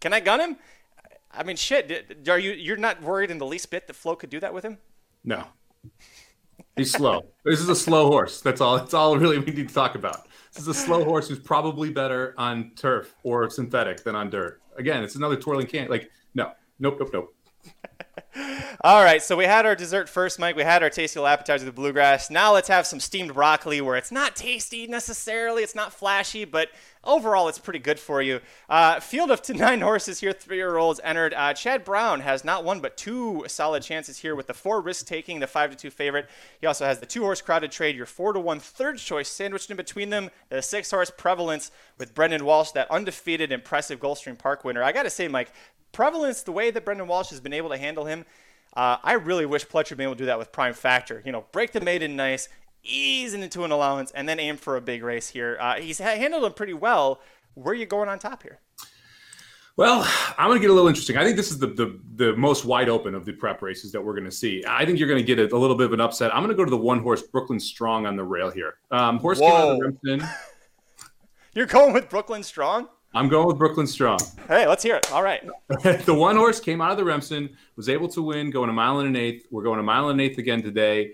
[0.00, 0.56] "Can I gun him?"
[1.32, 2.28] I mean, shit.
[2.28, 4.64] Are you you're not worried in the least bit that Flo could do that with
[4.64, 4.78] him?
[5.24, 5.44] No.
[6.76, 7.26] He's slow.
[7.44, 8.40] this is a slow horse.
[8.40, 8.78] That's all.
[8.78, 10.28] That's all really we need to talk about.
[10.52, 14.60] This is a slow horse who's probably better on turf or synthetic than on dirt.
[14.76, 15.88] Again, it's another twirling can.
[15.88, 17.34] Like, no, nope, nope, nope.
[18.82, 20.54] All right, so we had our dessert first, Mike.
[20.54, 22.30] We had our tasty little appetizer, the bluegrass.
[22.30, 26.68] Now let's have some steamed broccoli, where it's not tasty necessarily, it's not flashy, but
[27.02, 28.40] overall it's pretty good for you.
[28.68, 31.34] Uh, field of nine horses here, three-year-olds entered.
[31.34, 35.40] Uh, Chad Brown has not one but two solid chances here with the four risk-taking,
[35.40, 36.28] the five to two favorite.
[36.60, 39.76] He also has the two-horse crowded trade, your four to one third choice sandwiched in
[39.76, 40.30] between them.
[40.50, 44.82] The six-horse prevalence with Brendan Walsh, that undefeated, impressive Gulfstream Park winner.
[44.82, 45.50] I got to say, Mike,
[45.92, 48.24] prevalence, the way that Brendan Walsh has been able to handle him,
[48.74, 51.22] uh, I really wish Pletcher had been able to do that with Prime Factor.
[51.24, 52.48] You know, break the maiden nice,
[52.82, 55.56] ease into an allowance, and then aim for a big race here.
[55.60, 57.20] Uh, he's handled him pretty well.
[57.54, 58.60] Where are you going on top here?
[59.78, 60.04] Well,
[60.36, 61.16] I'm going to get a little interesting.
[61.16, 64.00] I think this is the, the, the most wide open of the prep races that
[64.00, 64.64] we're going to see.
[64.66, 66.34] I think you're going to get a, a, little bit of an upset.
[66.34, 68.74] I'm going to go to the one horse Brooklyn Strong on the rail here.
[68.90, 69.46] Um, horse Whoa.
[69.46, 70.28] came out of Remsen.
[71.54, 72.88] you're going with Brooklyn Strong?
[73.14, 74.20] I'm going with Brooklyn Strong.
[74.48, 75.10] Hey, let's hear it.
[75.12, 75.42] All right.
[76.04, 78.98] the one horse came out of the Remsen, was able to win, going a mile
[78.98, 79.46] and an eighth.
[79.50, 81.12] We're going a mile and an eighth again today.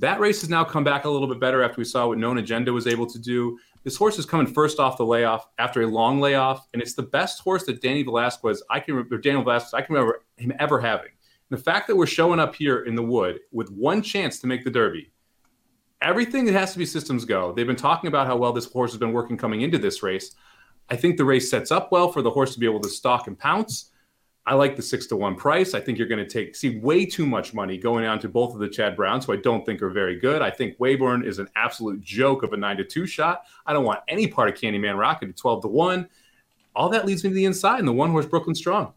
[0.00, 2.38] That race has now come back a little bit better after we saw what Known
[2.38, 3.58] Agenda was able to do.
[3.84, 7.04] This horse is coming first off the layoff after a long layoff, and it's the
[7.04, 10.80] best horse that Danny Velazquez I can or Daniel Velazquez I can remember him ever
[10.80, 11.10] having.
[11.50, 14.64] The fact that we're showing up here in the wood with one chance to make
[14.64, 15.12] the Derby,
[16.02, 17.52] everything that has to be systems go.
[17.52, 20.34] They've been talking about how well this horse has been working coming into this race.
[20.88, 23.26] I think the race sets up well for the horse to be able to stalk
[23.26, 23.90] and pounce.
[24.48, 25.74] I like the six to one price.
[25.74, 28.54] I think you're going to take see way too much money going on to both
[28.54, 30.40] of the Chad Browns, who I don't think are very good.
[30.40, 33.42] I think Weyburn is an absolute joke of a nine to two shot.
[33.66, 36.08] I don't want any part of Candyman Rocket at twelve to one.
[36.76, 38.92] All that leads me to the inside and the one horse Brooklyn Strong.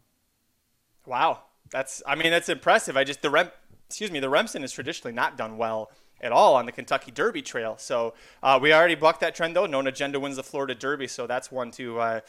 [1.08, 1.40] Wow,
[1.72, 2.96] that's I mean that's impressive.
[2.96, 3.50] I just the Rem,
[3.88, 5.90] excuse me, the Remsen is traditionally not done well
[6.22, 7.76] at all on the Kentucky Derby trail.
[7.78, 9.66] So uh, we already bucked that trend though.
[9.66, 12.20] Known Agenda wins the Florida Derby, so that's one to uh,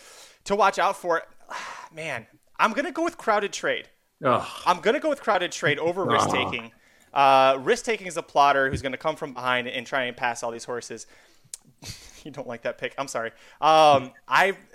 [0.44, 1.22] to watch out for.
[1.94, 2.26] Man,
[2.58, 3.88] I'm gonna go with Crowded Trade.
[4.24, 4.46] Ugh.
[4.66, 6.72] I'm gonna go with Crowded Trade over risk taking.
[7.12, 10.42] Uh, risk taking is a plotter who's gonna come from behind and try and pass
[10.42, 11.06] all these horses.
[12.24, 12.94] you don't like that pick.
[12.98, 13.30] I'm sorry.
[13.60, 14.56] Um, I.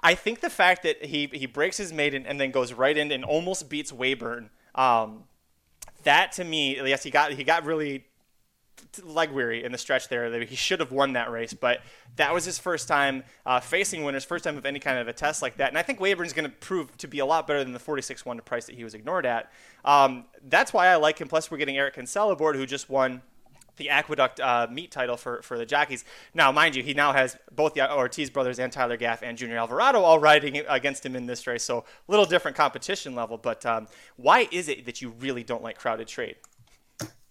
[0.00, 3.10] I think the fact that he, he breaks his maiden and then goes right in
[3.10, 5.24] and almost beats Weyburn um,
[6.08, 8.04] that to me, yes, he got he got really
[9.04, 10.42] leg weary in the stretch there.
[10.44, 11.80] He should have won that race, but
[12.16, 15.12] that was his first time uh, facing winners, first time of any kind of a
[15.12, 15.68] test like that.
[15.68, 18.24] And I think Weyburn's going to prove to be a lot better than the 46
[18.24, 19.52] 1 to price that he was ignored at.
[19.84, 21.28] Um, that's why I like him.
[21.28, 23.20] Plus, we're getting Eric Cancel aboard, who just won
[23.78, 26.04] the Aqueduct uh, meet title for, for the jockeys.
[26.34, 29.56] Now, mind you, he now has both the Ortiz brothers and Tyler Gaff and Junior
[29.56, 31.64] Alvarado all riding against him in this race.
[31.64, 33.38] So a little different competition level.
[33.38, 33.86] But um,
[34.16, 36.36] why is it that you really don't like crowded trade?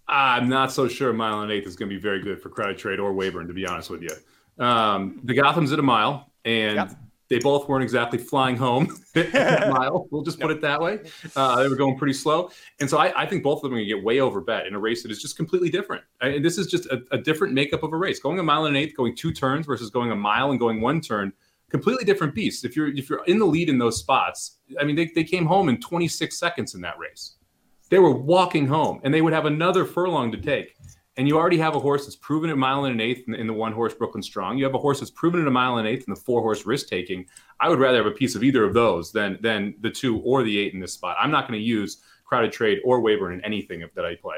[0.08, 2.78] I'm not so sure mile and eighth is going to be very good for crowded
[2.78, 4.64] trade or Weyburn, to be honest with you.
[4.64, 6.92] Um, the Gotham's at a mile, and yep.
[7.30, 10.08] They both weren't exactly flying home mile.
[10.12, 11.00] We'll just put it that way.
[11.36, 13.78] Uh, they were going pretty slow, and so I, I think both of them are
[13.78, 16.04] going to get way over bet in a race that is just completely different.
[16.22, 18.20] And this is just a, a different makeup of a race.
[18.20, 20.82] Going a mile and an eighth, going two turns versus going a mile and going
[20.82, 21.34] one turn
[21.70, 22.66] completely different beast.
[22.66, 25.46] If you're if you're in the lead in those spots, I mean, they, they came
[25.46, 27.36] home in 26 seconds in that race.
[27.90, 30.76] They were walking home, and they would have another furlong to take.
[31.17, 33.47] And you already have a horse that's proven a mile and an eighth in, in
[33.47, 34.60] the one horse Brooklyn Strong.
[34.60, 36.41] You have a horse that's proven it a mile and an eighth in the four
[36.41, 37.25] horse risk taking.
[37.60, 40.43] I would rather have a piece of either of those than than the two or
[40.43, 41.17] the eight in this spot.
[41.19, 44.38] I'm not going to use crowded trade or Weyburn in anything that I play.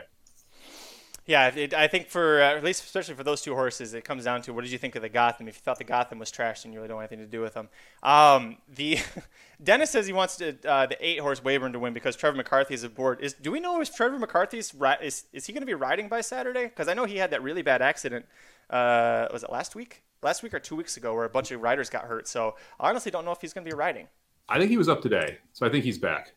[1.29, 4.23] Yeah, it, I think for uh, at least especially for those two horses, it comes
[4.23, 5.47] down to what did you think of the Gotham?
[5.47, 7.39] If you thought the Gotham was trash, then you really don't want anything to do
[7.39, 7.69] with them.
[8.01, 8.97] Um, the
[9.63, 12.73] Dennis says he wants to, uh, the eight horse Weyburn to win because Trevor McCarthy
[12.73, 13.21] is aboard.
[13.21, 16.21] Is do we know if Trevor McCarthy's is is he going to be riding by
[16.21, 16.63] Saturday?
[16.63, 18.25] Because I know he had that really bad accident.
[18.67, 20.01] Uh, was it last week?
[20.23, 22.27] Last week or two weeks ago, where a bunch of riders got hurt.
[22.27, 24.07] So I honestly don't know if he's going to be riding.
[24.49, 26.33] I think he was up today, so I think he's back.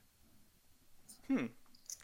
[1.28, 1.46] Hmm.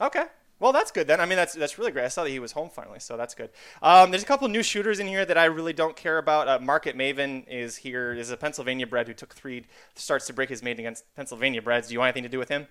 [0.00, 0.24] Okay.
[0.60, 1.20] Well, that's good then.
[1.20, 2.04] I mean, that's that's really great.
[2.04, 3.50] I saw that he was home finally, so that's good.
[3.80, 6.48] Um, there's a couple new shooters in here that I really don't care about.
[6.48, 8.12] Uh, Market Maven is here.
[8.12, 11.88] Is a Pennsylvania bred who took three starts to break his maiden against Pennsylvania breds.
[11.88, 12.66] Do you want anything to do with him?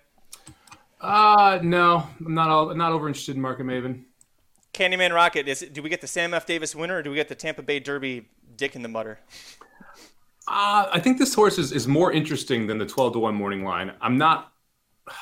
[1.00, 4.04] Uh, no, I'm not all, not over interested in Market Maven.
[4.74, 5.62] Candyman Rocket is.
[5.62, 6.46] Do we get the Sam F.
[6.46, 9.20] Davis winner, or do we get the Tampa Bay Derby Dick in the Mutter?
[10.48, 13.66] Uh, I think this horse is, is more interesting than the 12 to 1 morning
[13.66, 13.92] line.
[14.00, 14.54] I'm not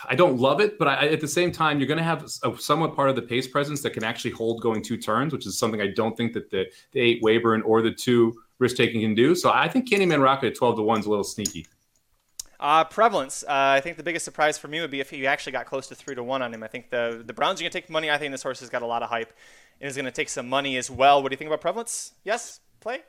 [0.06, 2.58] I don't love it, but I, at the same time, you're going to have a
[2.58, 5.58] somewhat part of the pace presence that can actually hold going two turns, which is
[5.58, 9.16] something I don't think that the, the eight Weyburn or the two risk taking can
[9.16, 9.36] do.
[9.36, 11.68] So I think Candyman Rocket at 12 to 1 is a little sneaky.
[12.60, 13.44] Uh, prevalence.
[13.44, 15.88] Uh, I think the biggest surprise for me would be if he actually got close
[15.88, 16.64] to three to one on him.
[16.64, 18.10] I think the the Browns are going to take money.
[18.10, 19.34] I think this horse has got a lot of hype
[19.82, 21.22] and is going to take some money as well.
[21.22, 22.14] What do you think about prevalence?
[22.24, 23.02] Yes, play.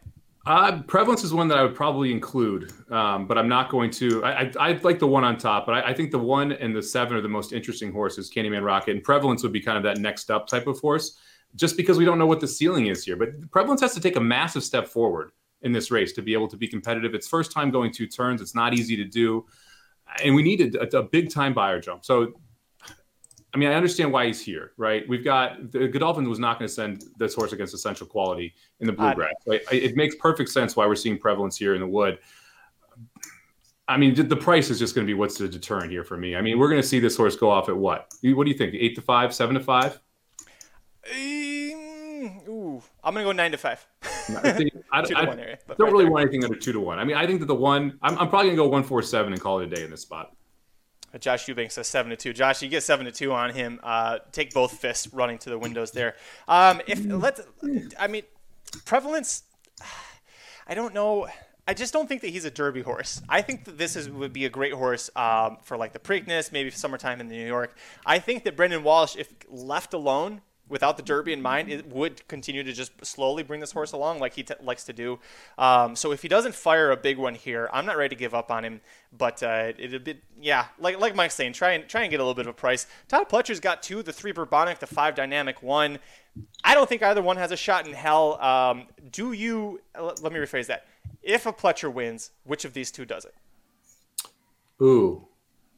[0.46, 4.22] Uh, prevalence is one that I would probably include, um, but I'm not going to.
[4.24, 6.74] I, I, I, like the one on top, but I, I, think the one and
[6.74, 9.82] the seven are the most interesting horses, Candyman Rocket, and prevalence would be kind of
[9.82, 11.18] that next up type of horse,
[11.56, 13.16] just because we don't know what the ceiling is here.
[13.16, 15.32] But prevalence has to take a massive step forward
[15.62, 17.12] in this race to be able to be competitive.
[17.12, 18.40] It's first time going two turns.
[18.40, 19.46] It's not easy to do,
[20.22, 22.04] and we needed a, a big time Beyer jump.
[22.04, 22.34] So
[23.54, 25.08] I mean, I understand why he's here, right?
[25.08, 28.86] We've got the Godolphin was not going to send this horse against essential quality in
[28.86, 29.32] the bluegrass.
[29.46, 32.18] It makes perfect sense why we're seeing prevalence here in the wood.
[33.88, 36.34] I mean, the price is just going to be what's the deterrent here for me.
[36.34, 38.12] I mean, we're going to see this horse go off at what?
[38.22, 38.74] What do you think?
[38.74, 40.00] Eight to five, seven to five?
[41.08, 43.86] Um, ooh, I'm going to go nine to five.
[44.02, 45.38] I, I, I don't right
[45.78, 46.10] really there.
[46.10, 46.98] want anything under two to one.
[46.98, 49.02] I mean, I think that the one, I'm, I'm probably going to go one four
[49.02, 50.34] seven and call it a day in this spot.
[51.18, 52.32] Josh Eubanks says seven to two.
[52.32, 53.80] Josh, you get seven to two on him.
[53.82, 56.16] Uh, take both fists running to the windows there.
[56.48, 57.40] Um, if let's,
[57.98, 58.22] I mean,
[58.84, 59.42] prevalence.
[60.68, 61.28] I don't know.
[61.68, 63.20] I just don't think that he's a Derby horse.
[63.28, 66.52] I think that this is would be a great horse um, for like the Preakness,
[66.52, 67.76] maybe summertime in New York.
[68.04, 72.26] I think that Brendan Walsh, if left alone, without the Derby in mind, it would
[72.28, 75.18] continue to just slowly bring this horse along like he t- likes to do.
[75.58, 78.34] Um, so if he doesn't fire a big one here, I'm not ready to give
[78.34, 78.80] up on him.
[79.16, 82.22] But uh, it'll be yeah, like like Mike's saying, try and try and get a
[82.22, 82.86] little bit of a price.
[83.08, 85.98] Todd Pletcher's got two: the three Bourbonic, the five Dynamic one.
[86.64, 88.40] I don't think either one has a shot in hell.
[88.42, 89.80] Um, do you?
[89.98, 90.86] Let me rephrase that.
[91.22, 93.34] If a Pletcher wins, which of these two does it?
[94.82, 95.26] Ooh.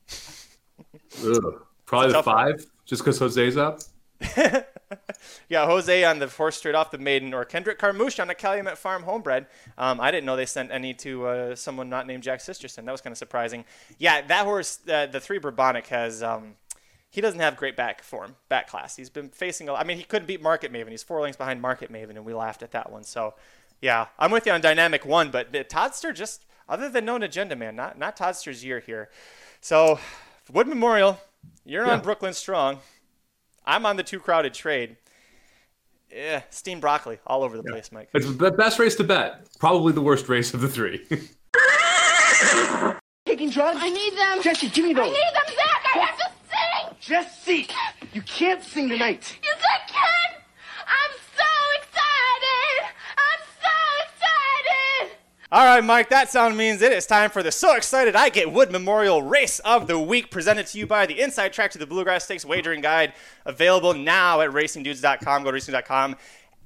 [1.86, 2.64] Probably the five, one.
[2.84, 3.80] just because Jose's up.
[5.48, 8.78] yeah, Jose on the horse straight off the maiden, or Kendrick Carmouche on a Calumet
[8.78, 9.46] Farm homebred.
[9.76, 12.84] Um, I didn't know they sent any to uh, someone not named Jack Sisterson.
[12.84, 13.64] That was kind of surprising.
[13.98, 16.22] Yeah, that horse, uh, the three Bourbonic, has.
[16.22, 16.54] Um,
[17.10, 18.96] he doesn't have great back form, back class.
[18.96, 19.68] He's been facing.
[19.68, 20.90] A, I mean, he couldn't beat Market Maven.
[20.90, 23.02] He's four lengths behind Market Maven, and we laughed at that one.
[23.02, 23.34] So,
[23.80, 27.76] yeah, I'm with you on Dynamic One, but Toddster just, other than known agenda, man,
[27.76, 29.08] not not Toddster's year here.
[29.60, 29.98] So,
[30.52, 31.18] Wood Memorial,
[31.64, 31.94] you're yeah.
[31.94, 32.80] on Brooklyn Strong.
[33.68, 34.96] I'm on the too crowded trade.
[36.10, 37.72] Yeah, steamed broccoli all over the yeah.
[37.72, 38.08] place, Mike.
[38.14, 39.46] It's the best race to bet.
[39.60, 41.06] Probably the worst race of the three.
[43.26, 43.78] Taking drugs?
[43.78, 44.42] I need them.
[44.42, 45.04] Jesse, give me those.
[45.04, 45.84] I need them, Zach.
[45.94, 46.96] I have to sing.
[46.98, 47.68] Jesse,
[48.14, 49.38] You can't sing tonight.
[49.42, 49.62] Yes,
[55.50, 58.52] All right, Mike, that sound means it is time for the So Excited I Get
[58.52, 61.86] Wood Memorial Race of the Week, presented to you by the Inside Track to the
[61.86, 63.14] Bluegrass Stakes Wagering Guide,
[63.46, 65.44] available now at racingdudes.com.
[65.44, 66.16] Go to racing.com.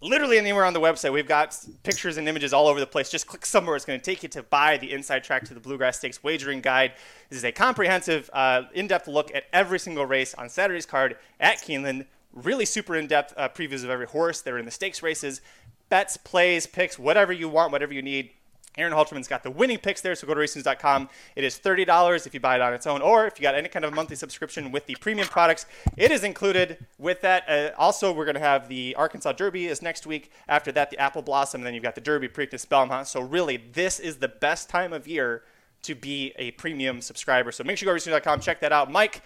[0.01, 3.09] Literally anywhere on the website, we've got pictures and images all over the place.
[3.09, 5.61] Just click somewhere; it's going to take you to buy the Inside Track to the
[5.61, 6.95] Bluegrass Stakes Wagering Guide.
[7.29, 11.59] This is a comprehensive, uh, in-depth look at every single race on Saturday's card at
[11.59, 12.07] Keeneland.
[12.33, 15.41] Really super in-depth uh, previews of every horse that are in the stakes races,
[15.89, 18.33] bets, plays, picks, whatever you want, whatever you need.
[18.79, 21.11] Aaron Halterman's got the winning picks there, so go to racings.com.
[21.37, 23.69] It is $30 if you buy it on its own, or if you got any
[23.69, 25.67] kind of monthly subscription with the premium products,
[25.97, 27.49] it is included with that.
[27.49, 30.31] Uh, also, we're going to have the Arkansas Derby is next week.
[30.49, 33.09] After that, the Apple Blossom, and then you've got the Derby, Preakness, Belmont.
[33.09, 35.43] So really, this is the best time of year
[35.83, 37.53] to be a premium subscriber.
[37.53, 38.91] So make sure you go to racings.com, check that out.
[38.91, 39.23] Mike,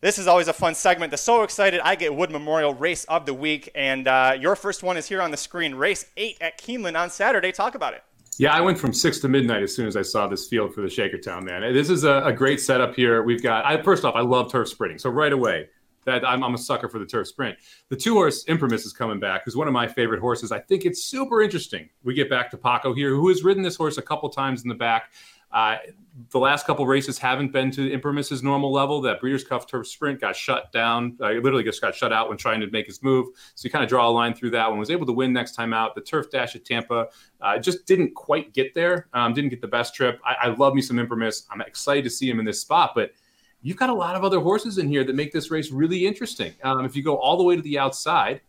[0.00, 1.12] this is always a fun segment.
[1.12, 4.82] The So Excited I Get Wood Memorial Race of the Week, and uh, your first
[4.82, 5.76] one is here on the screen.
[5.76, 7.52] Race 8 at Keeneland on Saturday.
[7.52, 8.02] Talk about it.
[8.38, 10.80] Yeah, I went from six to midnight as soon as I saw this field for
[10.80, 11.74] the Shakertown man.
[11.74, 13.22] This is a, a great setup here.
[13.22, 13.66] We've got.
[13.66, 15.68] I first off, I love turf sprinting, so right away,
[16.04, 17.58] that I'm, I'm a sucker for the turf sprint.
[17.88, 20.50] The two horse Imprimis is coming back, who's one of my favorite horses.
[20.50, 21.88] I think it's super interesting.
[22.04, 24.68] We get back to Paco here, who has ridden this horse a couple times in
[24.68, 25.12] the back.
[25.52, 25.76] Uh,
[26.30, 29.00] the last couple races haven't been to Imprimis's normal level.
[29.00, 31.16] That Breeders' Cup Turf Sprint got shut down.
[31.20, 33.28] Uh, literally just got shut out when trying to make his move.
[33.54, 34.78] So you kind of draw a line through that one.
[34.78, 35.94] Was able to win next time out.
[35.94, 37.08] The Turf Dash at Tampa
[37.40, 39.08] uh, just didn't quite get there.
[39.14, 40.20] Um, didn't get the best trip.
[40.24, 41.46] I, I love me some Imprimis.
[41.50, 43.12] I'm excited to see him in this spot, but
[43.62, 46.52] you've got a lot of other horses in here that make this race really interesting.
[46.62, 48.42] Um, if you go all the way to the outside,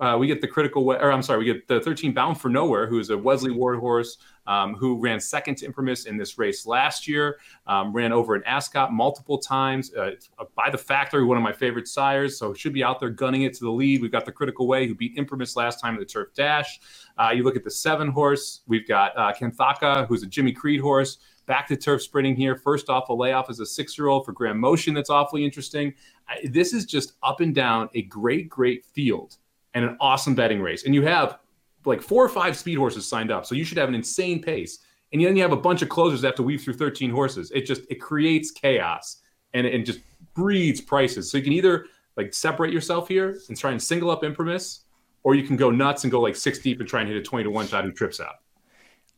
[0.00, 2.48] uh, we get the critical, way, or I'm sorry, we get the 13 Bound for
[2.48, 6.38] Nowhere, who is a Wesley Ward horse um, who ran second to Imprimis in this
[6.38, 10.12] race last year, um, ran over an Ascot multiple times uh,
[10.56, 12.38] by The Factor, one of my favorite sires.
[12.38, 14.00] So should be out there gunning it to the lead.
[14.00, 16.80] We've got the Critical Way, who beat Imprimis last time at the Turf Dash.
[17.18, 21.18] Uh, you look at the seven horse, we've got uh, who's a Jimmy Creed horse.
[21.46, 22.54] Back to turf sprinting here.
[22.54, 24.94] First off, a layoff as a six year old for Graham Motion.
[24.94, 25.94] That's awfully interesting.
[26.28, 29.36] I, this is just up and down a great, great field
[29.74, 30.84] and an awesome betting race.
[30.84, 31.38] And you have
[31.84, 33.46] like four or five speed horses signed up.
[33.46, 34.78] So you should have an insane pace.
[35.12, 37.50] And then you have a bunch of closers that have to weave through 13 horses.
[37.52, 39.22] It just it creates chaos
[39.54, 40.00] and it just
[40.34, 41.30] breeds prices.
[41.30, 44.80] So you can either like separate yourself here and try and single up Imprimis,
[45.22, 47.22] or you can go nuts and go like six deep and try and hit a
[47.22, 48.36] 20 to one shot who trips out.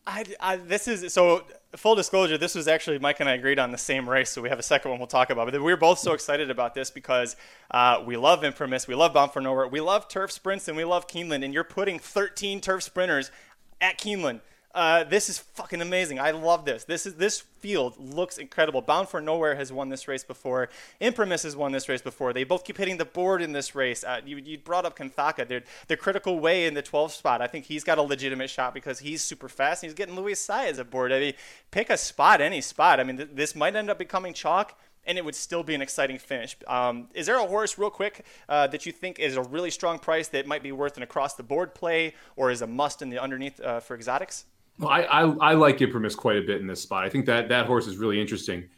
[0.06, 1.44] I, I, this is so
[1.76, 2.36] full disclosure.
[2.36, 4.62] This was actually Mike and I agreed on the same race, so we have a
[4.62, 5.50] second one we'll talk about.
[5.50, 7.36] But we are both so excited about this because
[7.70, 10.84] uh, we love Imprimis, we love Bound for Nowhere, we love turf sprints, and we
[10.84, 11.44] love Keeneland.
[11.44, 13.30] And you're putting 13 turf sprinters
[13.80, 14.40] at Keeneland.
[14.74, 16.18] Uh, this is fucking amazing.
[16.18, 16.84] I love this.
[16.84, 18.80] This is this field looks incredible.
[18.80, 20.70] Bound for Nowhere has won this race before.
[21.00, 22.32] Imprimis has won this race before.
[22.32, 24.02] They both keep hitting the board in this race.
[24.02, 25.46] Uh, you, you brought up Kanthaka.
[25.46, 27.42] They're, the critical way in the 12th spot.
[27.42, 30.44] I think he's got a legitimate shot because he's super fast and he's getting Luis
[30.44, 31.12] Saez aboard.
[31.12, 31.34] I mean,
[31.70, 32.98] pick a spot, any spot.
[32.98, 35.82] I mean, th- this might end up becoming chalk and it would still be an
[35.82, 36.56] exciting finish.
[36.66, 39.98] Um, is there a horse, real quick, uh, that you think is a really strong
[39.98, 43.10] price that might be worth an across the board play or is a must in
[43.10, 44.44] the underneath uh, for exotics?
[44.78, 47.04] Well, I, I, I like Imprimis quite a bit in this spot.
[47.04, 48.68] I think that that horse is really interesting.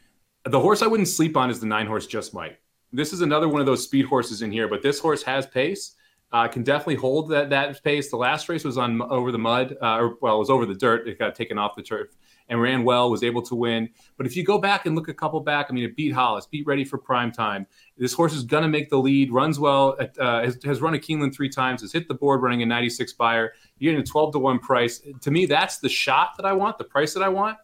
[0.45, 2.57] The horse I wouldn't sleep on is the nine horse Just Might.
[2.91, 5.95] This is another one of those speed horses in here, but this horse has pace.
[6.31, 8.09] Uh, can definitely hold that that pace.
[8.09, 10.73] The last race was on over the mud, uh, or well, it was over the
[10.73, 11.07] dirt.
[11.07, 12.09] It got taken off the turf
[12.49, 13.09] and ran well.
[13.09, 13.89] Was able to win.
[14.17, 16.45] But if you go back and look a couple back, I mean, it beat Hollis,
[16.45, 17.67] beat Ready for Prime Time.
[17.97, 19.31] This horse is gonna make the lead.
[19.31, 19.97] Runs well.
[20.19, 21.81] Uh, has, has run a Keeneland three times.
[21.81, 23.53] Has hit the board running a 96 Beyer.
[23.77, 25.01] You're getting a 12 to one price.
[25.21, 26.77] To me, that's the shot that I want.
[26.77, 27.57] The price that I want.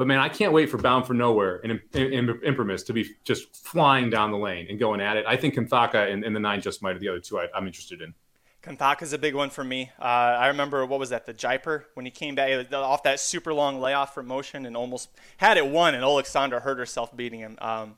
[0.00, 4.08] But man, I can't wait for Bound for Nowhere and Imprimis to be just flying
[4.08, 5.26] down the lane and going at it.
[5.28, 7.66] I think Kanthaka and, and the nine just might are the other two I, am
[7.66, 8.14] interested in.
[8.62, 9.90] Kanthaka is a big one for me.
[9.98, 13.54] Uh, I remember what was that, the Jiper when he came back off that super
[13.54, 15.08] long layoff from motion and almost
[15.38, 17.56] had it won, and Alexandra hurt herself beating him.
[17.60, 17.94] Um,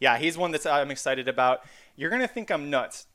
[0.00, 1.62] yeah, he's one that I'm excited about.
[1.94, 3.06] You're gonna think I'm nuts.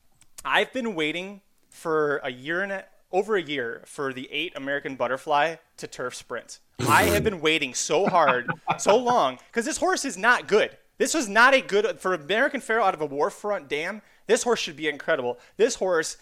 [0.46, 4.96] I've been waiting for a year and a, over a year for the eight American
[4.96, 6.60] Butterfly to turf sprint.
[6.88, 10.78] I have been waiting so hard, so long, because this horse is not good.
[10.98, 14.02] This was not a good for American Pharoah out of a Warfront dam.
[14.28, 15.40] This horse should be incredible.
[15.58, 16.18] This horse,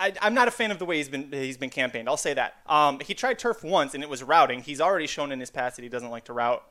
[0.00, 2.08] I, am not a fan of the way he's been he's been campaigned.
[2.08, 2.54] I'll say that.
[2.66, 4.62] Um, he tried turf once and it was routing.
[4.62, 6.64] He's already shown in his past that he doesn't like to route.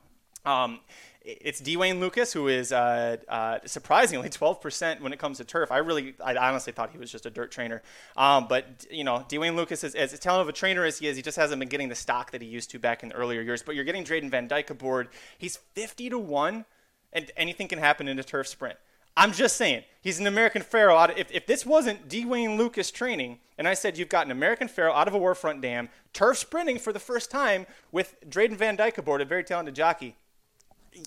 [0.44, 0.80] Um,
[1.22, 1.76] it's D.
[1.76, 5.70] Wayne Lukas, who is uh, uh, surprisingly 12% when it comes to turf.
[5.70, 7.82] I really, I honestly thought he was just a dirt trainer.
[8.16, 9.36] Um, but, you know, D.
[9.36, 11.68] Wayne Lukas, is, as talented of a trainer as he is, he just hasn't been
[11.68, 13.62] getting the stock that he used to back in the earlier years.
[13.62, 15.08] But you're getting Drayden Van Dyke aboard.
[15.36, 16.64] He's 50 to 1,
[17.12, 18.78] and anything can happen in a turf sprint.
[19.20, 20.96] I'm just saying, he's an American Pharoah.
[20.96, 22.24] Out of, if, if this wasn't D.
[22.24, 25.60] Wayne Lukas training, and I said you've got an American Pharoah out of a Warfront
[25.60, 29.74] dam, turf sprinting for the first time with Drayden Van Dyke aboard, a very talented
[29.74, 30.16] jockey,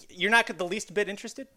[0.09, 1.47] you're not the least bit interested?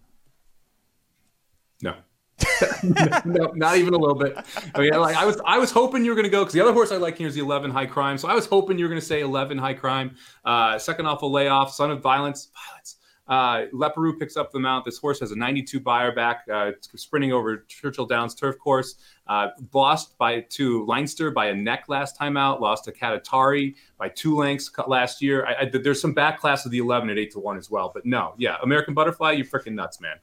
[1.83, 1.97] No.
[3.27, 4.35] no, not even a little bit.
[4.75, 6.63] I mean, like I was, I was hoping you were going to go because the
[6.63, 8.17] other horse I like here is the 11 High Crime.
[8.17, 10.17] So I was hoping you were going to say 11 High Crime.
[10.43, 12.49] Uh, second off a layoff, Son of Violence.
[12.67, 12.95] Violence.
[13.29, 14.85] Uh, Leparoux picks up the mount.
[14.85, 18.97] This horse has a 92 Beyer back, uh, sprinting over Churchill Downs turf course.
[19.27, 22.61] Uh, lost by to Leinster by a neck last time out.
[22.61, 25.45] Lost to Katatari by two lengths last year.
[25.47, 27.91] I, I, there's some back class of the 11 at eight to one as well.
[27.93, 30.18] But no, yeah, American Butterfly, you freaking nuts, man.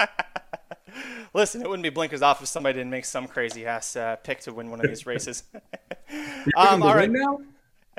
[1.34, 4.40] Listen, it wouldn't be blinkers off if somebody didn't make some crazy ass uh, pick
[4.40, 5.42] to win one of these races.
[6.56, 7.10] um, all right.
[7.10, 7.40] Now?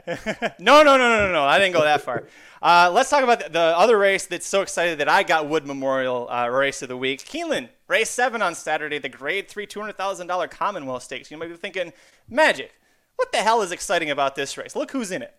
[0.59, 1.43] no, no, no, no, no, no.
[1.43, 2.23] I didn't go that far.
[2.61, 5.65] Uh, let's talk about the, the, other race that's so excited that I got Wood
[5.65, 7.23] Memorial uh, Race of the Week.
[7.23, 11.29] Keeneland, race seven on Saturday, the grade three $200,000 Commonwealth Stakes.
[11.29, 11.93] You might be thinking,
[12.29, 12.73] Magic,
[13.15, 14.75] what the hell is exciting about this race?
[14.75, 15.35] Look who's in it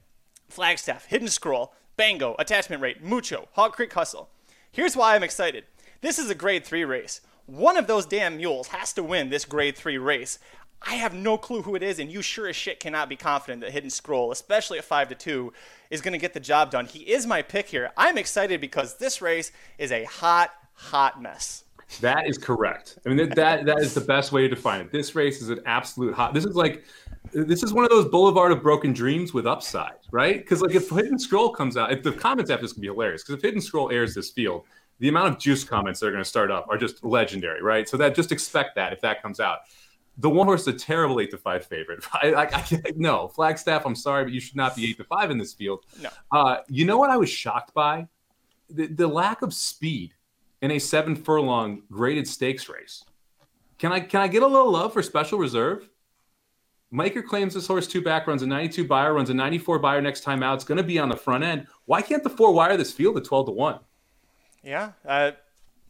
[0.48, 4.30] Flagstaff, Hidden Scroll, Bango, Attachment Rate, Mucho, Hog Creek Hustle.
[4.70, 5.64] Here's why I'm excited.
[6.00, 7.20] This is a grade three race.
[7.46, 10.38] One of those damn mules has to win this grade three race.
[10.82, 13.62] I have no clue who it is, and you sure as shit cannot be confident
[13.62, 15.52] that Hidden Scroll, especially at five to two,
[15.90, 16.86] is going to get the job done.
[16.86, 17.90] He is my pick here.
[17.96, 21.64] I'm excited because this race is a hot, hot mess.
[22.00, 22.98] That is correct.
[23.06, 24.92] I mean that that is the best way to define it.
[24.92, 26.34] This race is an absolute hot.
[26.34, 26.84] This is like
[27.32, 30.38] this is one of those Boulevard of Broken Dreams with upside, right?
[30.38, 33.22] Because like if Hidden Scroll comes out, if the comments after this can be hilarious.
[33.22, 34.64] Because if Hidden Scroll airs this field,
[34.98, 37.88] the amount of juice comments that are going to start up are just legendary, right?
[37.88, 39.60] So that just expect that if that comes out.
[40.18, 42.04] The one horse is a terrible eight to five favorite.
[42.12, 43.86] I, I, I, no Flagstaff.
[43.86, 45.84] I'm sorry, but you should not be eight to five in this field.
[46.00, 46.10] No.
[46.32, 48.08] Uh, you know what I was shocked by?
[48.70, 50.14] The, the lack of speed
[50.60, 53.04] in a seven furlong graded stakes race.
[53.78, 55.88] Can I can I get a little love for special reserve?
[56.90, 60.22] Maker claims this horse two back runs a 92 Beyer, runs a 94 Beyer next
[60.22, 60.54] time out.
[60.54, 61.66] It's going to be on the front end.
[61.84, 63.78] Why can't the four wire this field at 12 to 1?
[64.64, 64.92] Yeah.
[65.06, 65.32] Uh,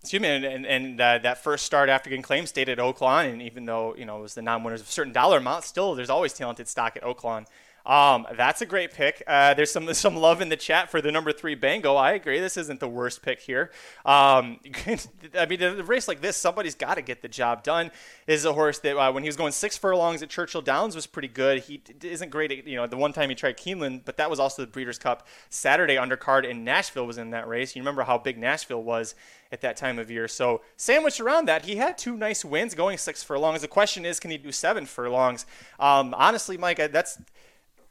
[0.09, 0.29] excuse me.
[0.29, 3.31] And, and, and uh, that first start after getting stayed at Oaklawn.
[3.31, 5.95] And even though, you know, it was the non winners of certain dollar amount, still
[5.95, 7.45] there's always talented stock at Oaklawn.
[7.89, 9.22] Um, that's a great pick.
[9.26, 11.95] Uh, there's some some love in the chat for the number three Bango.
[11.97, 12.39] I agree.
[12.39, 13.70] This isn't the worst pick here.
[14.05, 14.61] Um,
[15.39, 17.91] I mean, a race like this, somebody's got to get the job done.
[18.26, 20.95] This is a horse that uh, when he was going six furlongs at Churchill Downs
[20.95, 21.62] was pretty good.
[21.62, 22.53] He isn't great.
[22.53, 24.99] At, you know, the one time he tried Keeneland, but that was also the Breeders'
[24.99, 27.74] Cup Saturday undercard, and Nashville was in that race.
[27.74, 29.14] You remember how big Nashville was
[29.51, 30.28] at that time of year.
[30.28, 33.62] So sandwiched around that, he had two nice wins going six furlongs.
[33.62, 35.47] The question is, can he do seven furlongs?
[35.80, 37.18] Um, honestly, Mike, that's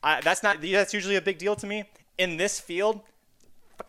[0.03, 1.85] I, that's not that's usually a big deal to me.
[2.17, 3.01] In this field,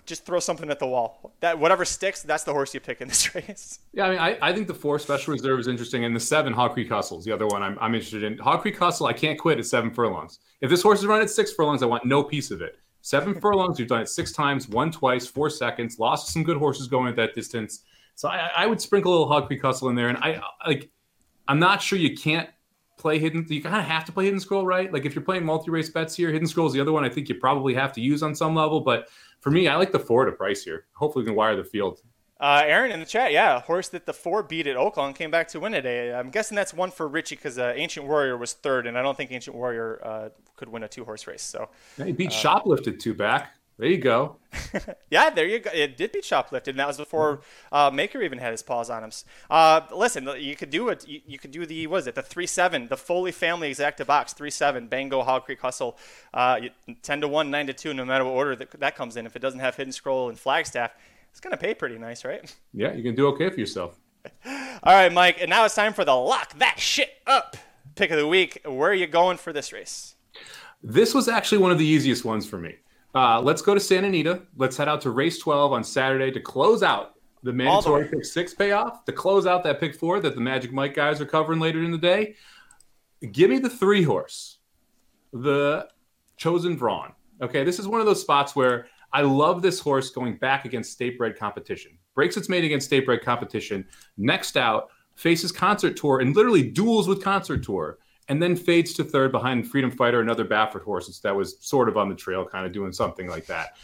[0.04, 1.32] just throw something at the wall.
[1.40, 3.80] That whatever sticks, that's the horse you pick in this race.
[3.92, 6.52] Yeah, I mean, I, I think the four special reserve is interesting, and the seven
[6.52, 8.38] Hog Creek Hustles, the other one I'm, I'm interested in.
[8.38, 10.40] Hog Creek Hustle, I can't quit at seven furlongs.
[10.60, 12.78] If this horse is run at six furlongs, I want no piece of it.
[13.02, 16.88] Seven furlongs, you've done it six times, won twice, four seconds, lost some good horses
[16.88, 17.84] going at that distance.
[18.14, 20.90] So I, I would sprinkle a little Hog Creek Hustle in there, and I like.
[21.46, 22.50] I'm not sure you can't
[22.98, 23.46] play hidden.
[23.48, 24.92] You kind of have to play hidden scroll, right?
[24.92, 27.04] Like if you're playing multi-race bets here, hidden scroll is the other one.
[27.04, 28.80] I think you probably have to use on some level.
[28.80, 29.08] But
[29.40, 30.86] for me, I like the four to price here.
[30.92, 32.02] Hopefully, we can wire the field.
[32.40, 35.48] Uh, Aaron in the chat, yeah, horse that the four beat at Oaklawn came back
[35.48, 36.14] to win today.
[36.14, 39.16] I'm guessing that's one for Richie because uh, Ancient Warrior was third, and I don't
[39.16, 41.42] think Ancient Warrior uh, could win a two horse race.
[41.42, 43.57] So yeah, he beat uh, Shoplifted two back.
[43.78, 44.36] There you go.
[45.10, 45.70] yeah, there you go.
[45.72, 49.04] It did be shoplifted, and that was before uh, Maker even had his paws on
[49.04, 49.12] him.
[49.48, 51.06] Uh, listen, you could do it.
[51.06, 52.16] You, you, could do the what is it?
[52.16, 55.96] The three seven, the Foley family exacta box three seven, Bango Hog Creek Hustle,
[56.34, 56.58] uh,
[57.02, 59.26] ten to one, nine to two, no matter what order that, that comes in.
[59.26, 60.90] If it doesn't have hidden scroll and Flagstaff,
[61.30, 62.52] it's gonna pay pretty nice, right?
[62.74, 63.96] Yeah, you can do okay for yourself.
[64.44, 67.56] All right, Mike, and now it's time for the lock that shit up
[67.94, 68.60] pick of the week.
[68.64, 70.16] Where are you going for this race?
[70.82, 72.76] This was actually one of the easiest ones for me.
[73.14, 74.42] Uh, let's go to Santa Anita.
[74.56, 78.24] Let's head out to race 12 on Saturday to close out the mandatory the pick
[78.24, 81.60] six payoff, to close out that pick four that the Magic Mike guys are covering
[81.60, 82.34] later in the day.
[83.32, 84.58] Give me the three horse,
[85.32, 85.88] the
[86.36, 87.12] chosen Vron.
[87.40, 90.92] Okay, this is one of those spots where I love this horse going back against
[90.92, 91.96] state bred competition.
[92.14, 93.86] Breaks its mate against state bred competition.
[94.16, 97.98] Next out, faces concert tour and literally duels with concert tour
[98.28, 101.96] and then fades to third behind Freedom Fighter another Baffert horses that was sort of
[101.96, 103.76] on the trail, kind of doing something like that.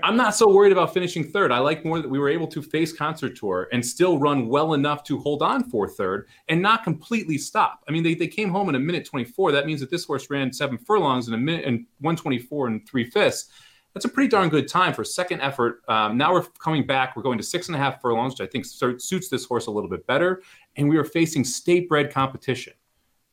[0.00, 1.50] I'm not so worried about finishing third.
[1.50, 4.74] I like more that we were able to face Concert Tour and still run well
[4.74, 7.82] enough to hold on for third and not completely stop.
[7.88, 9.50] I mean, they, they came home in a minute 24.
[9.50, 13.10] That means that this horse ran seven furlongs in a minute and 124 and three
[13.10, 13.46] fifths.
[13.92, 15.82] That's a pretty darn good time for second effort.
[15.88, 17.16] Um, now we're coming back.
[17.16, 19.72] We're going to six and a half furlongs, which I think suits this horse a
[19.72, 20.42] little bit better.
[20.76, 22.74] And we are facing state bred competition.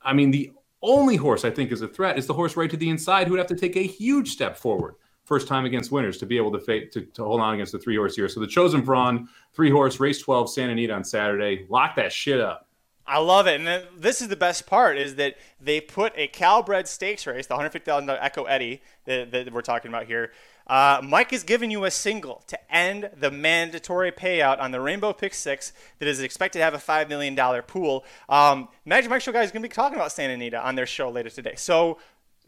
[0.06, 0.52] I mean, the
[0.82, 3.32] only horse I think is a threat is the horse right to the inside, who
[3.32, 4.96] would have to take a huge step forward
[5.26, 7.96] first time against winners to be able to, to, to hold on against the three
[7.96, 8.30] horse here.
[8.30, 11.66] So the chosen Vron, three horse, race 12, Santa Anita on Saturday.
[11.68, 12.70] Lock that shit up.
[13.08, 13.62] I love it.
[13.62, 17.56] And this is the best part is that they put a Calbred stakes race, the
[17.56, 20.32] $150,000 Echo Eddie that, that, we're talking about here.
[20.68, 25.14] Uh, Mike is giving you a single to end the mandatory payout on the Rainbow
[25.14, 28.04] Pick 6 that is expected to have a $5 million pool.
[28.30, 30.88] Um, Magic Mike Show guys is going to be talking about Santa Anita on their
[30.88, 31.54] show later today.
[31.56, 32.00] So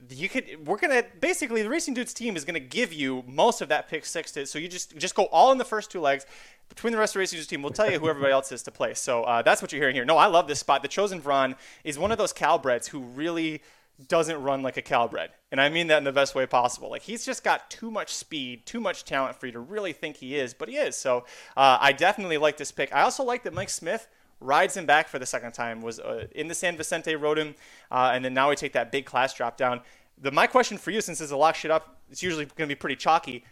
[0.09, 3.69] you could we're gonna basically the racing dudes team is gonna give you most of
[3.69, 6.25] that pick six to, so you just just go all in the first two legs
[6.69, 8.61] between the rest of the racing dudes team we'll tell you who everybody else is
[8.61, 10.87] to play so uh, that's what you're hearing here no i love this spot the
[10.87, 13.61] chosen Vron is one of those calbreds who really
[14.07, 17.01] doesn't run like a calbred and i mean that in the best way possible like
[17.01, 20.35] he's just got too much speed too much talent for you to really think he
[20.35, 21.25] is but he is so
[21.55, 24.07] uh, i definitely like this pick i also like that mike smith
[24.39, 27.55] rides him back for the second time, was uh, in the San Vicente, rode him,
[27.91, 29.81] uh, and then now we take that big class drop down.
[30.19, 32.75] The, my question for you, since it's a lock shit up, it's usually going to
[32.75, 33.43] be pretty chalky.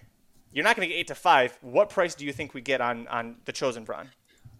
[0.51, 1.57] You're not going to get eight to five.
[1.61, 4.05] What price do you think we get on on the chosen Vron?
[4.05, 4.07] I,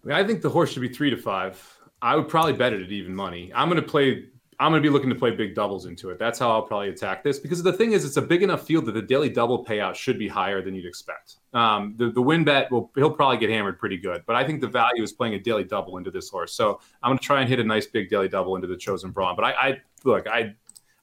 [0.04, 1.78] mean, I think the horse should be three to five.
[2.02, 3.50] I would probably bet it at even money.
[3.54, 4.26] I'm going to play
[4.58, 6.18] I'm going to be looking to play big doubles into it.
[6.18, 8.86] That's how I'll probably attack this because the thing is, it's a big enough field
[8.86, 11.36] that the daily double payout should be higher than you'd expect.
[11.52, 14.60] Um, the, the win bet will he'll probably get hammered pretty good, but I think
[14.60, 16.54] the value is playing a daily double into this horse.
[16.54, 19.12] So I'm going to try and hit a nice big daily double into the chosen
[19.12, 19.36] Vron.
[19.36, 20.54] But I, I look, I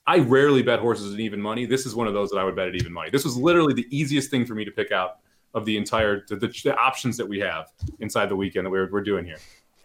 [0.06, 1.66] I rarely bet horses at even money.
[1.66, 3.10] This is one of those that I would bet at even money.
[3.10, 5.20] This was literally the easiest thing for me to pick out
[5.54, 7.68] of the entire the, the, the options that we have
[7.99, 9.38] inside the weekend that we're, we're doing here.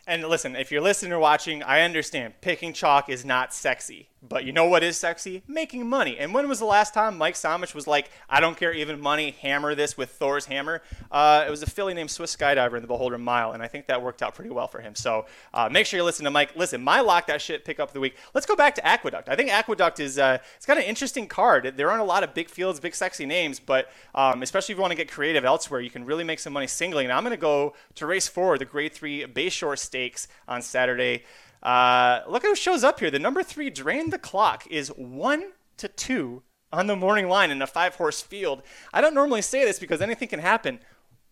[0.09, 4.09] And listen, if you're listening or watching, I understand picking chalk is not sexy.
[4.21, 5.43] But you know what is sexy?
[5.47, 6.19] Making money.
[6.19, 9.31] And when was the last time Mike Somich was like, I don't care, even money,
[9.43, 10.83] hammer this with Thor's hammer?
[11.11, 13.87] Uh, it was a filly named Swiss Skydiver in the Beholder Mile, and I think
[13.87, 14.97] that worked out pretty well for him.
[14.97, 16.57] So uh, make sure you listen to Mike.
[16.57, 18.17] Listen, my lock that shit pick up the week.
[18.35, 19.29] Let's go back to Aqueduct.
[19.29, 21.75] I think Aqueduct is uh, it's got an interesting card.
[21.77, 24.83] There aren't a lot of big fields, big sexy names, but um, especially if you
[24.83, 27.07] want to get creative elsewhere, you can really make some money singling.
[27.07, 31.23] And I'm going to go to race four, the Grade Three Bayshore Stakes on Saturday.
[31.63, 33.11] Uh, look who shows up here.
[33.11, 36.43] The number three, Drain the Clock, is one to two
[36.73, 38.63] on the morning line in a five horse field.
[38.93, 40.81] I don't normally say this because anything can happen.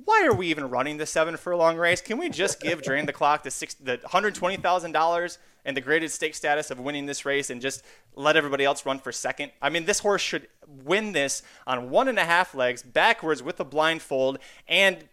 [0.04, 2.00] Why are we even running the seven furlong race?
[2.00, 6.70] Can we just give Drain the Clock the, the $120,000 and the graded stake status
[6.70, 7.82] of winning this race and just
[8.14, 9.52] let everybody else run for second?
[9.62, 13.58] I mean, this horse should win this on one and a half legs, backwards with
[13.58, 15.08] a blindfold, and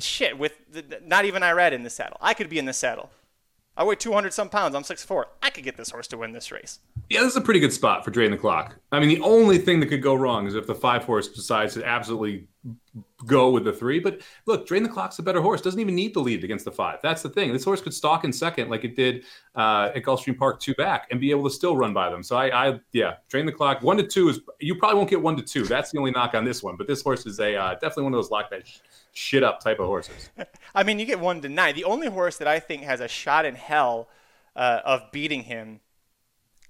[0.00, 2.16] shit, with the, not even Irad in the saddle.
[2.20, 3.10] I could be in the saddle.
[3.76, 4.74] I weigh 200 some pounds.
[4.74, 5.24] I'm 6'4.
[5.42, 6.78] I could get this horse to win this race.
[7.10, 8.76] Yeah, this is a pretty good spot for drain the clock.
[8.92, 11.74] I mean, the only thing that could go wrong is if the five horse decides
[11.74, 12.46] to absolutely
[13.26, 13.98] go with the three.
[13.98, 15.60] But look, drain the clock's a better horse.
[15.60, 16.98] Doesn't even need the lead against the five.
[17.02, 17.52] That's the thing.
[17.52, 21.08] This horse could stalk in second like it did uh, at Gulfstream Park two back
[21.10, 22.22] and be able to still run by them.
[22.22, 23.82] So I, I, yeah, drain the clock.
[23.82, 25.64] One to two is you probably won't get one to two.
[25.64, 26.76] That's the only knock on this one.
[26.76, 28.62] But this horse is a uh, definitely one of those lock that
[29.12, 30.30] shit up type of horses.
[30.74, 31.74] I mean, you get one to nine.
[31.74, 34.08] The only horse that I think has a shot in hell
[34.56, 35.80] uh, of beating him.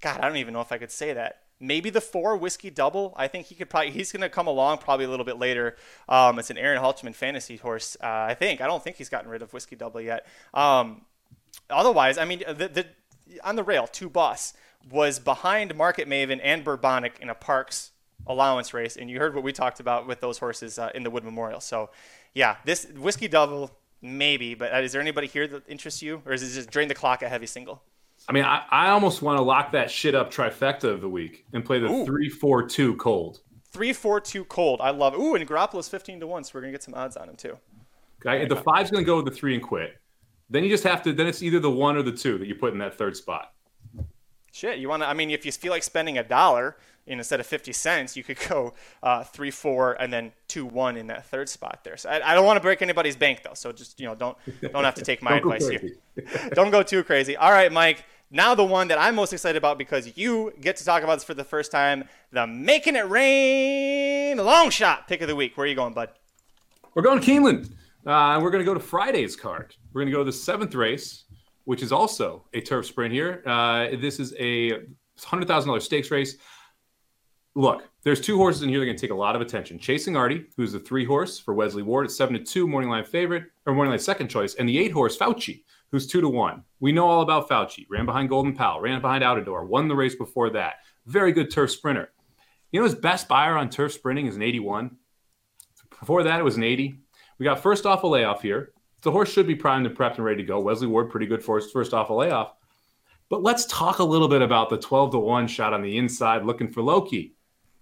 [0.01, 3.13] God, I don't even know if I could say that maybe the four whiskey double.
[3.15, 5.75] I think he could probably he's going to come along probably a little bit later.
[6.09, 7.95] Um, it's an Aaron Halterman fantasy horse.
[8.01, 10.27] Uh, I think I don't think he's gotten rid of whiskey double yet.
[10.53, 11.05] Um,
[11.69, 12.85] otherwise, I mean the, the
[13.43, 14.53] on the rail two boss
[14.89, 17.91] was behind Market Maven and Bourbonic in a Parks
[18.27, 21.09] allowance race, and you heard what we talked about with those horses uh, in the
[21.09, 21.59] Wood Memorial.
[21.59, 21.89] So
[22.33, 26.33] yeah, this whiskey double maybe, but uh, is there anybody here that interests you, or
[26.33, 27.81] is it just drain the clock a heavy single?
[28.27, 31.45] I mean, I, I almost want to lock that shit up trifecta of the week
[31.53, 32.05] and play the Ooh.
[32.05, 33.41] three four two cold.
[33.71, 34.81] Three four two cold.
[34.81, 35.19] I love it.
[35.19, 37.57] Ooh, and Garoppolo's fifteen to one, so we're gonna get some odds on him too.
[38.25, 39.97] Okay, the five's gonna go with the three and quit.
[40.49, 41.13] Then you just have to.
[41.13, 43.51] Then it's either the one or the two that you put in that third spot.
[44.51, 45.07] Shit, you want to?
[45.07, 48.37] I mean, if you feel like spending a dollar instead of fifty cents, you could
[48.47, 48.73] go
[49.03, 51.97] uh, three four and then two one in that third spot there.
[51.97, 53.53] So I, I don't want to break anybody's bank though.
[53.53, 55.81] So just you know, don't don't have to take my advice here.
[56.53, 57.35] don't go too crazy.
[57.35, 58.05] All right, Mike.
[58.31, 61.23] Now, the one that I'm most excited about because you get to talk about this
[61.23, 65.55] for the first time the Making It Rain long shot pick of the week.
[65.55, 66.09] Where are you going, bud?
[66.95, 67.71] We're going to Keeneland.
[68.05, 69.75] Uh, we're going to go to Friday's card.
[69.93, 71.25] We're going to go to the seventh race,
[71.65, 73.43] which is also a turf sprint here.
[73.45, 74.71] Uh, this is a
[75.19, 76.37] $100,000 stakes race.
[77.53, 79.79] Look, there's two horses in here that are going to take a lot of attention.
[79.79, 83.05] Chasing Artie, who's the three horse for Wesley Ward at seven to two, morning line
[83.05, 85.63] favorite or morning line second choice, and the eight horse Fauci,
[85.95, 86.61] who's two to one.
[86.81, 87.85] We know all about Fauci.
[87.89, 90.75] Ran behind Golden Pal, ran behind Outadore, won the race before that.
[91.05, 92.11] Very good turf sprinter.
[92.71, 94.97] You know his best Beyer on turf sprinting is an 81.
[95.97, 96.99] Before that, it was an 80.
[97.39, 98.73] We got first off a layoff here.
[99.03, 100.59] The horse should be primed and prepped and ready to go.
[100.59, 102.53] Wesley Ward, pretty good for first off a layoff.
[103.29, 106.43] But let's talk a little bit about the 12 to 1 shot on the inside
[106.43, 107.35] looking for Loki.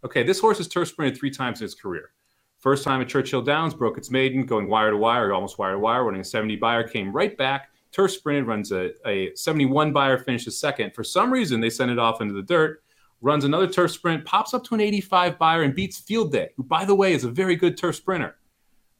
[0.03, 2.11] Okay, this horse has turf sprinted three times in his career.
[2.59, 5.79] First time at Churchill Downs, broke its maiden, going wire to wire, almost wire to
[5.79, 10.17] wire, running a 70 Beyer, came right back, turf sprinted, runs a, a 71 Beyer,
[10.17, 10.93] finishes second.
[10.93, 12.83] For some reason, they send it off into the dirt,
[13.21, 16.63] runs another turf sprint, pops up to an 85 Beyer, and beats Field Day, who,
[16.63, 18.35] by the way, is a very good turf sprinter.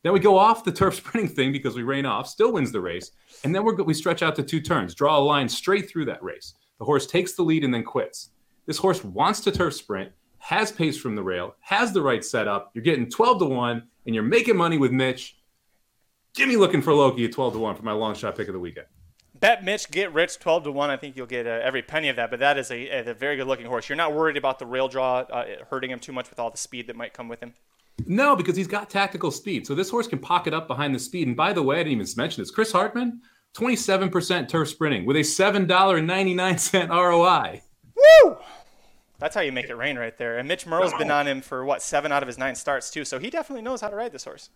[0.04, 2.82] Then we go off the turf sprinting thing because we rain off, still wins the
[2.82, 3.12] race.
[3.44, 6.54] And then we stretch out to two turns, draw a line straight through that race.
[6.80, 8.30] The horse takes the lead and then quits.
[8.66, 12.72] This horse wants to turf sprint, has pace from the rail, has the right setup.
[12.74, 15.38] You're getting 12 to 1, and you're making money with Mitch.
[16.36, 18.54] Give me looking for Loki at 12 to 1 for my long shot pick of
[18.54, 18.88] the weekend.
[19.40, 20.90] Bet Mitch, get rich, 12 to 1.
[20.90, 23.36] I think you'll get uh, every penny of that, but that is a, a very
[23.36, 23.90] good looking horse.
[23.90, 26.58] You're not worried about the rail draw uh, hurting him too much with all the
[26.58, 27.54] speed that might come with him?
[28.08, 29.68] No, because he's got tactical speed.
[29.68, 31.28] So this horse can pocket up behind the speed.
[31.28, 32.52] And by the way, I didn't even mention this.
[32.52, 33.22] Chris Hartman,
[33.56, 37.62] 27% turf sprinting with a $7.99 ROI.
[37.96, 38.38] Woo!
[39.20, 40.38] That's how you make it rain right there.
[40.38, 43.06] And Mitch Murrill's been on him for what seven out of his nine starts too,
[43.06, 44.50] so he definitely knows how to ride this horse.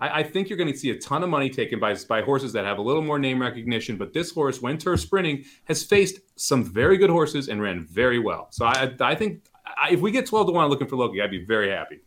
[0.00, 2.52] I, I think you're going to see a ton of money taken by by horses
[2.54, 3.96] that have a little more name recognition.
[3.96, 8.18] But this horse, when turf sprinting, has faced some very good horses and ran very
[8.18, 8.48] well.
[8.50, 9.42] So I I think
[9.90, 12.00] if we get 12 to one looking for Loki, I'd be very happy.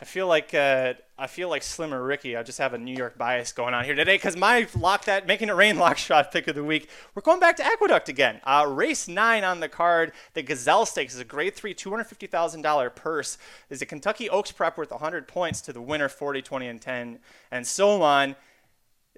[0.00, 2.36] I feel like uh, I feel like Slimmer Ricky.
[2.36, 5.26] I just have a New York bias going on here today because my lock that
[5.26, 6.88] making it rain lock shot pick of the week.
[7.14, 8.40] We're going back to Aqueduct again.
[8.44, 10.12] Uh, race nine on the card.
[10.34, 13.36] The Gazelle Stakes is a Grade Three, two hundred fifty thousand dollar purse.
[13.68, 17.18] Is a Kentucky Oaks prep worth hundred points to the winner, 40, 20, and ten,
[17.50, 18.36] and so on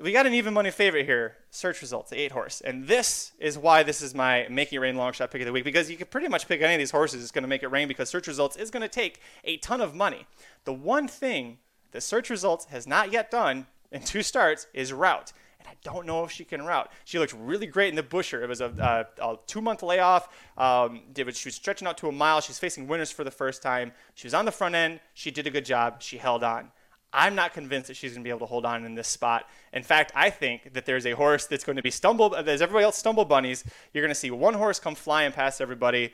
[0.01, 1.37] we got an even money favorite here.
[1.51, 5.13] Search results, eight horse, and this is why this is my making it rain long
[5.13, 7.23] shot pick of the week because you could pretty much pick any of these horses.
[7.23, 9.81] It's going to make it rain because search results is going to take a ton
[9.81, 10.27] of money.
[10.65, 11.59] The one thing
[11.93, 15.33] that search results has not yet done in two starts is route.
[15.59, 16.91] And I don't know if she can route.
[17.05, 18.43] She looked really great in the Busher.
[18.43, 20.29] It was a, a, a two month layoff.
[20.57, 22.41] Um, she was stretching out to a mile.
[22.41, 23.93] She's facing winners for the first time.
[24.15, 25.01] She was on the front end.
[25.15, 26.03] She did a good job.
[26.03, 26.71] She held on.
[27.13, 29.49] I'm not convinced that she's going to be able to hold on in this spot.
[29.73, 32.35] In fact, I think that there's a horse that's going to be stumbled.
[32.35, 36.13] As everybody else stumble bunnies, you're going to see one horse come flying past everybody.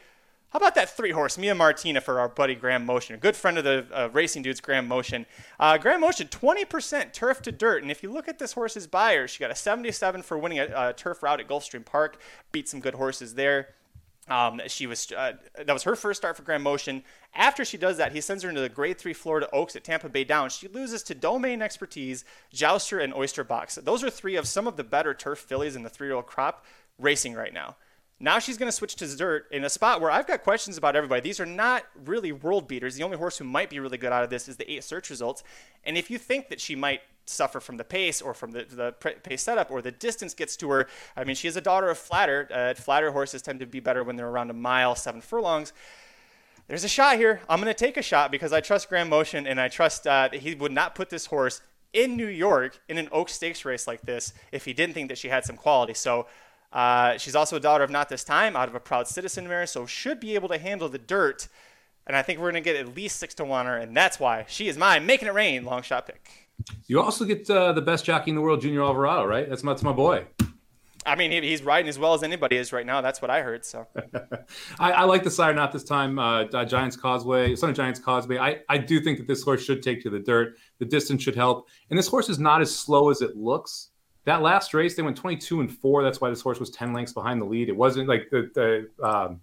[0.50, 3.58] How about that three horse, Mia Martina, for our buddy Graham Motion, a good friend
[3.58, 5.26] of the uh, racing dudes, Graham Motion.
[5.58, 7.82] Uh, Graham Motion, 20% turf to dirt.
[7.82, 10.68] And if you look at this horse's Beyer, she got a 77 for winning a,
[10.74, 12.20] a turf route at Gulfstream Park,
[12.52, 13.74] beat some good horses there.
[14.28, 17.04] Um, she was uh, that was her first start for Graham Motion.
[17.34, 20.08] After she does that, he sends her into the Grade Three Florida Oaks at Tampa
[20.08, 20.52] Bay Downs.
[20.52, 23.76] She loses to Domain Expertise, Jouster, and Oyster Box.
[23.76, 26.64] Those are three of some of the better turf fillies in the three-year-old crop
[26.98, 27.76] racing right now.
[28.18, 30.96] Now she's going to switch to dirt in a spot where I've got questions about
[30.96, 31.20] everybody.
[31.20, 32.96] These are not really world beaters.
[32.96, 35.10] The only horse who might be really good out of this is the eight search
[35.10, 35.42] results.
[35.84, 38.92] And if you think that she might suffer from the pace or from the, the
[38.92, 41.98] pace setup or the distance gets to her, I mean, she is a daughter of
[41.98, 42.48] flatter.
[42.52, 45.72] Uh, flatter horses tend to be better when they're around a mile, seven furlongs
[46.68, 47.40] there's a shot here.
[47.48, 50.28] I'm going to take a shot because I trust Graham Motion and I trust uh,
[50.32, 51.60] that he would not put this horse
[51.92, 55.18] in New York in an Oak Stakes race like this if he didn't think that
[55.18, 55.94] she had some quality.
[55.94, 56.26] So
[56.72, 59.66] uh, she's also a daughter of Not This Time, out of a proud citizen mare,
[59.66, 61.48] so should be able to handle the dirt.
[62.06, 64.20] And I think we're going to get at least six to one her, and that's
[64.20, 66.48] why she is my Making it rain, long shot pick.
[66.86, 69.48] You also get uh, the best jockey in the world, Junior Alvarado, right?
[69.48, 70.26] That's my, that's my boy.
[71.06, 73.00] I mean, he, he's riding as well as anybody is right now.
[73.00, 73.64] That's what I heard.
[73.64, 73.86] So,
[74.80, 76.18] I, I, like the sire not this time.
[76.18, 78.38] Uh, Giants Causeway, Son of Giants Causeway.
[78.38, 80.56] I, I do think that this horse should take to the dirt.
[80.78, 83.90] The distance should help, and this horse is not as slow as it looks.
[84.26, 86.02] That last race, they went 22 and four.
[86.02, 87.68] That's why this horse was 10 lengths behind the lead.
[87.68, 89.40] It wasn't like the, the um,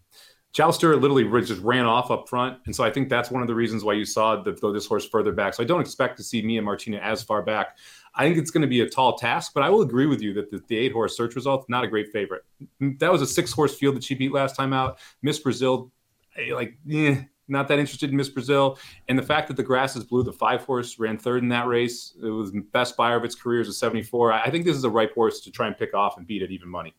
[0.53, 2.59] Jouster literally just ran off up front.
[2.65, 5.07] And so I think that's one of the reasons why you saw the, this horse
[5.07, 5.53] further back.
[5.55, 7.77] So I don't expect to see Mia Martina as far back.
[8.13, 10.33] I think it's going to be a tall task, but I will agree with you
[10.35, 12.43] that the, the eight horse search result, not a great favorite.
[12.99, 14.99] That was a six horse field that she beat last time out.
[15.23, 15.91] Miss Brazil,
[16.37, 17.23] eh, like, eh,
[17.53, 18.77] not that interested in Miss Brazil.
[19.07, 21.67] And the fact that the grass is blue, the five horse ran third in that
[21.67, 22.13] race.
[22.21, 24.33] It was best Beyer of its career as a 74.
[24.33, 26.51] I think this is a ripe horse to try and pick off and beat at
[26.51, 26.93] even money.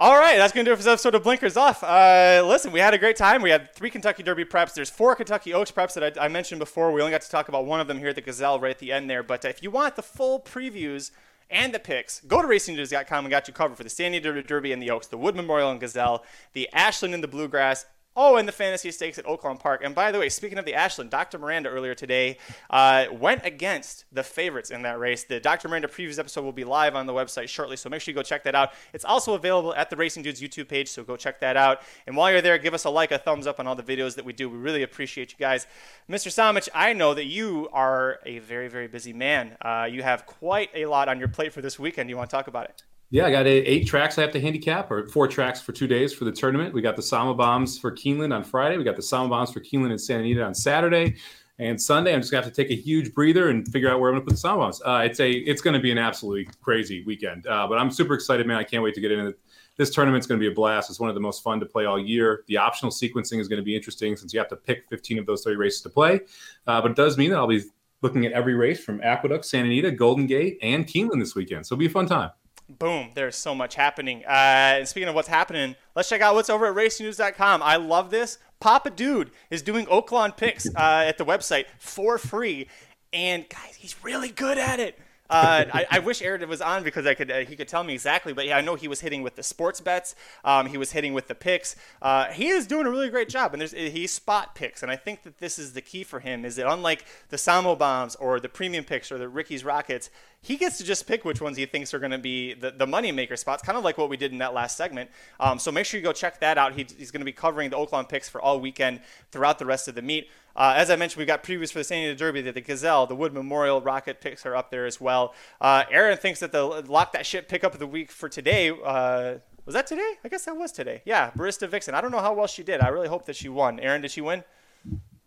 [0.00, 1.82] All right, that's going to do it for this episode of Blinkers Off.
[1.82, 3.42] Uh, listen, we had a great time.
[3.42, 4.72] We had three Kentucky Derby preps.
[4.72, 6.92] There's four Kentucky Oaks preps that I, I, mentioned before.
[6.92, 8.78] We only got to talk about one of them here at the Gazelle right at
[8.78, 9.24] the end there.
[9.24, 11.10] But if you want the full previews
[11.50, 14.70] and the picks, go to racingdudes.com and got you covered for the Santa Anita Derby
[14.70, 17.84] and the Oaks, the Wood Memorial and Gazelle, the Ashland and the Bluegrass,
[18.20, 19.82] Oh, and the Fantasy Stakes at Oaklawn Park.
[19.84, 21.38] And by the way, speaking of the Ashland, Dr.
[21.38, 22.38] Miranda earlier today
[22.68, 25.22] uh, went against the favorites in that race.
[25.22, 25.68] The Dr.
[25.68, 28.24] Miranda previews episode will be live on the website shortly, so make sure you go
[28.24, 28.70] check that out.
[28.92, 31.80] It's also available at the Racing Dudes YouTube page, so go check that out.
[32.08, 34.16] And while you're there, give us a like, a thumbs up on all the videos
[34.16, 34.50] that we do.
[34.50, 35.68] We really appreciate you guys.
[36.10, 36.26] Mr.
[36.26, 39.56] Somich, I know that you are a very, very busy man.
[39.62, 42.10] Uh, you have quite a lot on your plate for this weekend.
[42.10, 42.82] You want to talk about it?
[43.10, 46.12] Yeah, I got eight tracks I have to handicap, or four tracks for two days
[46.12, 46.74] for the tournament.
[46.74, 48.76] We got the Sama Bombs for Keeneland on Friday.
[48.76, 51.16] We got the Sama Bombs for Keeneland and Santa Anita on Saturday.
[51.58, 54.10] And Sunday, I'm just gonna have to take a huge breather and figure out where
[54.10, 54.82] I'm gonna put the Sama Bombs.
[54.84, 57.46] Uh, it's a it's gonna be an absolutely crazy weekend.
[57.46, 58.58] Uh, but I'm super excited, man.
[58.58, 59.38] I can't wait to get into it.
[59.78, 60.90] This tournament's going to be a blast.
[60.90, 62.42] It's one of the most fun to play all year.
[62.48, 65.26] The optional sequencing is going to be interesting since you have to pick 15 of
[65.26, 66.20] those 30 races to play.
[66.66, 67.62] Uh, but it does mean that I'll be
[68.02, 71.64] looking at every race from Aqueduct, Santa Anita, Golden Gate, and Keeneland this weekend.
[71.64, 72.30] So it'll be a fun time.
[72.68, 74.24] Boom, there's so much happening.
[74.26, 77.62] Uh, and speaking of what's happening, let's check out what's over at racingdudes.com.
[77.62, 78.38] I love this.
[78.60, 82.68] Papa Dude is doing Oaklawn picks uh, at the website for free.
[83.12, 84.98] And guys, he's really good at it.
[85.30, 87.92] Uh, I, I, wish Aaron was on because I could uh, he could tell me
[87.92, 88.32] exactly.
[88.32, 90.14] But yeah, I know he was hitting with the sports bets.
[90.42, 91.76] Um, he was hitting with the picks.
[92.00, 94.96] Uh, he is doing a really great job, and there's he's spot picks, and I
[94.96, 96.46] think that this is the key for him.
[96.46, 100.08] Is that unlike the Samo bombs or the premium picks or the Ricky's Rockets,
[100.40, 102.86] he gets to just pick which ones he thinks are going to be the, the
[102.86, 105.10] money maker spots, kind of like what we did in that last segment.
[105.40, 106.74] Um, so make sure you go check that out.
[106.74, 109.00] He, he's going to be covering the Oaklawn picks for all weekend
[109.32, 110.28] throughout the rest of the meet.
[110.58, 113.06] Uh, as I mentioned, we've got previews for the Santa Anita Derby, the, the Gazelle,
[113.06, 115.32] the Wood Memorial Rocket picks are up there as well.
[115.60, 118.70] Uh, Aaron thinks that the lock that shit pick up of the week for today.
[118.70, 120.14] Uh, was that today?
[120.24, 121.02] I guess that was today.
[121.04, 121.94] Yeah, Barista Vixen.
[121.94, 122.80] I don't know how well she did.
[122.80, 123.78] I really hope that she won.
[123.78, 124.42] Aaron, did she win?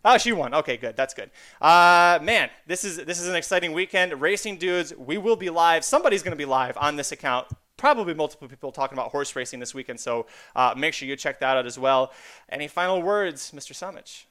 [0.04, 0.54] Oh, she won.
[0.54, 0.98] Okay, good.
[0.98, 1.32] That's good.
[1.62, 4.20] Uh, man, this is this is an exciting weekend.
[4.20, 5.86] Racing dudes, we will be live.
[5.86, 7.48] Somebody's going to be live on this account.
[7.78, 10.00] Probably multiple people talking about horse racing this weekend.
[10.02, 10.26] So
[10.58, 12.12] uh, make sure you check that out as well.
[12.50, 13.74] Any final words, Mr.
[13.74, 14.26] Somich?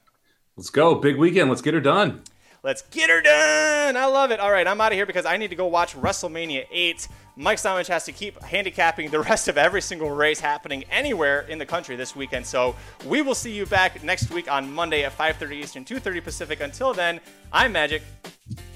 [0.61, 0.95] Let's go.
[0.95, 1.49] Big weekend.
[1.49, 2.21] Let's get her done.
[2.63, 3.97] Let's get her done.
[3.97, 4.41] I love it.
[4.41, 7.09] All right, I'm out of here because I need to go watch WrestleMania 8.
[7.37, 11.57] Mike Simon has to keep handicapping the rest of every single race happening anywhere in
[11.57, 12.45] the country this weekend.
[12.45, 16.61] So we will see you back next week on Monday at 5:30 Eastern, 2:30 Pacific.
[16.61, 18.03] Until then, I'm Magic.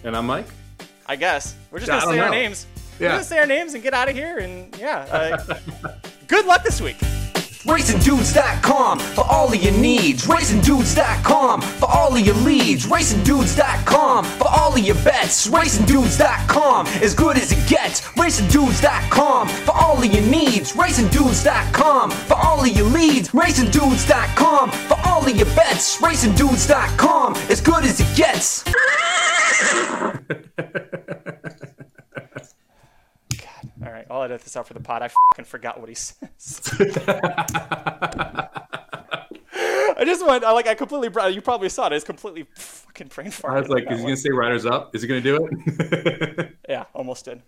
[0.05, 0.47] And I'm Mike.
[1.05, 2.67] I guess we're just gonna say our names.
[2.99, 3.09] Yeah.
[3.09, 4.39] We're gonna say our names and get out of here.
[4.39, 5.59] And yeah, uh,
[6.29, 6.97] good luck this week.
[7.65, 10.27] RacingDudes.com for all of your needs.
[10.27, 12.87] RacingDudes.com for all of your leads.
[12.87, 15.47] RacingDudes.com for all of your bets.
[15.49, 18.03] RacingDudes.com as good as it gets.
[18.03, 20.73] RacingDudes.com for all of your needs.
[20.73, 23.31] RacingDudes.com for all of your leads.
[23.31, 26.01] RacingDudes.com for all of your bets.
[26.01, 28.65] RacingDudes.com as good as it gets.
[34.15, 35.03] I'll edit this out for the pod.
[35.03, 36.61] I fucking forgot what he says.
[39.97, 40.45] I just went.
[40.45, 40.69] I like.
[40.69, 41.09] I completely.
[41.33, 41.93] You probably saw it.
[41.95, 43.57] It's completely fucking brain fart.
[43.57, 44.95] I was like, is he gonna say "Riders Up"?
[44.95, 46.57] Is he gonna do it?
[46.69, 47.43] yeah, almost did.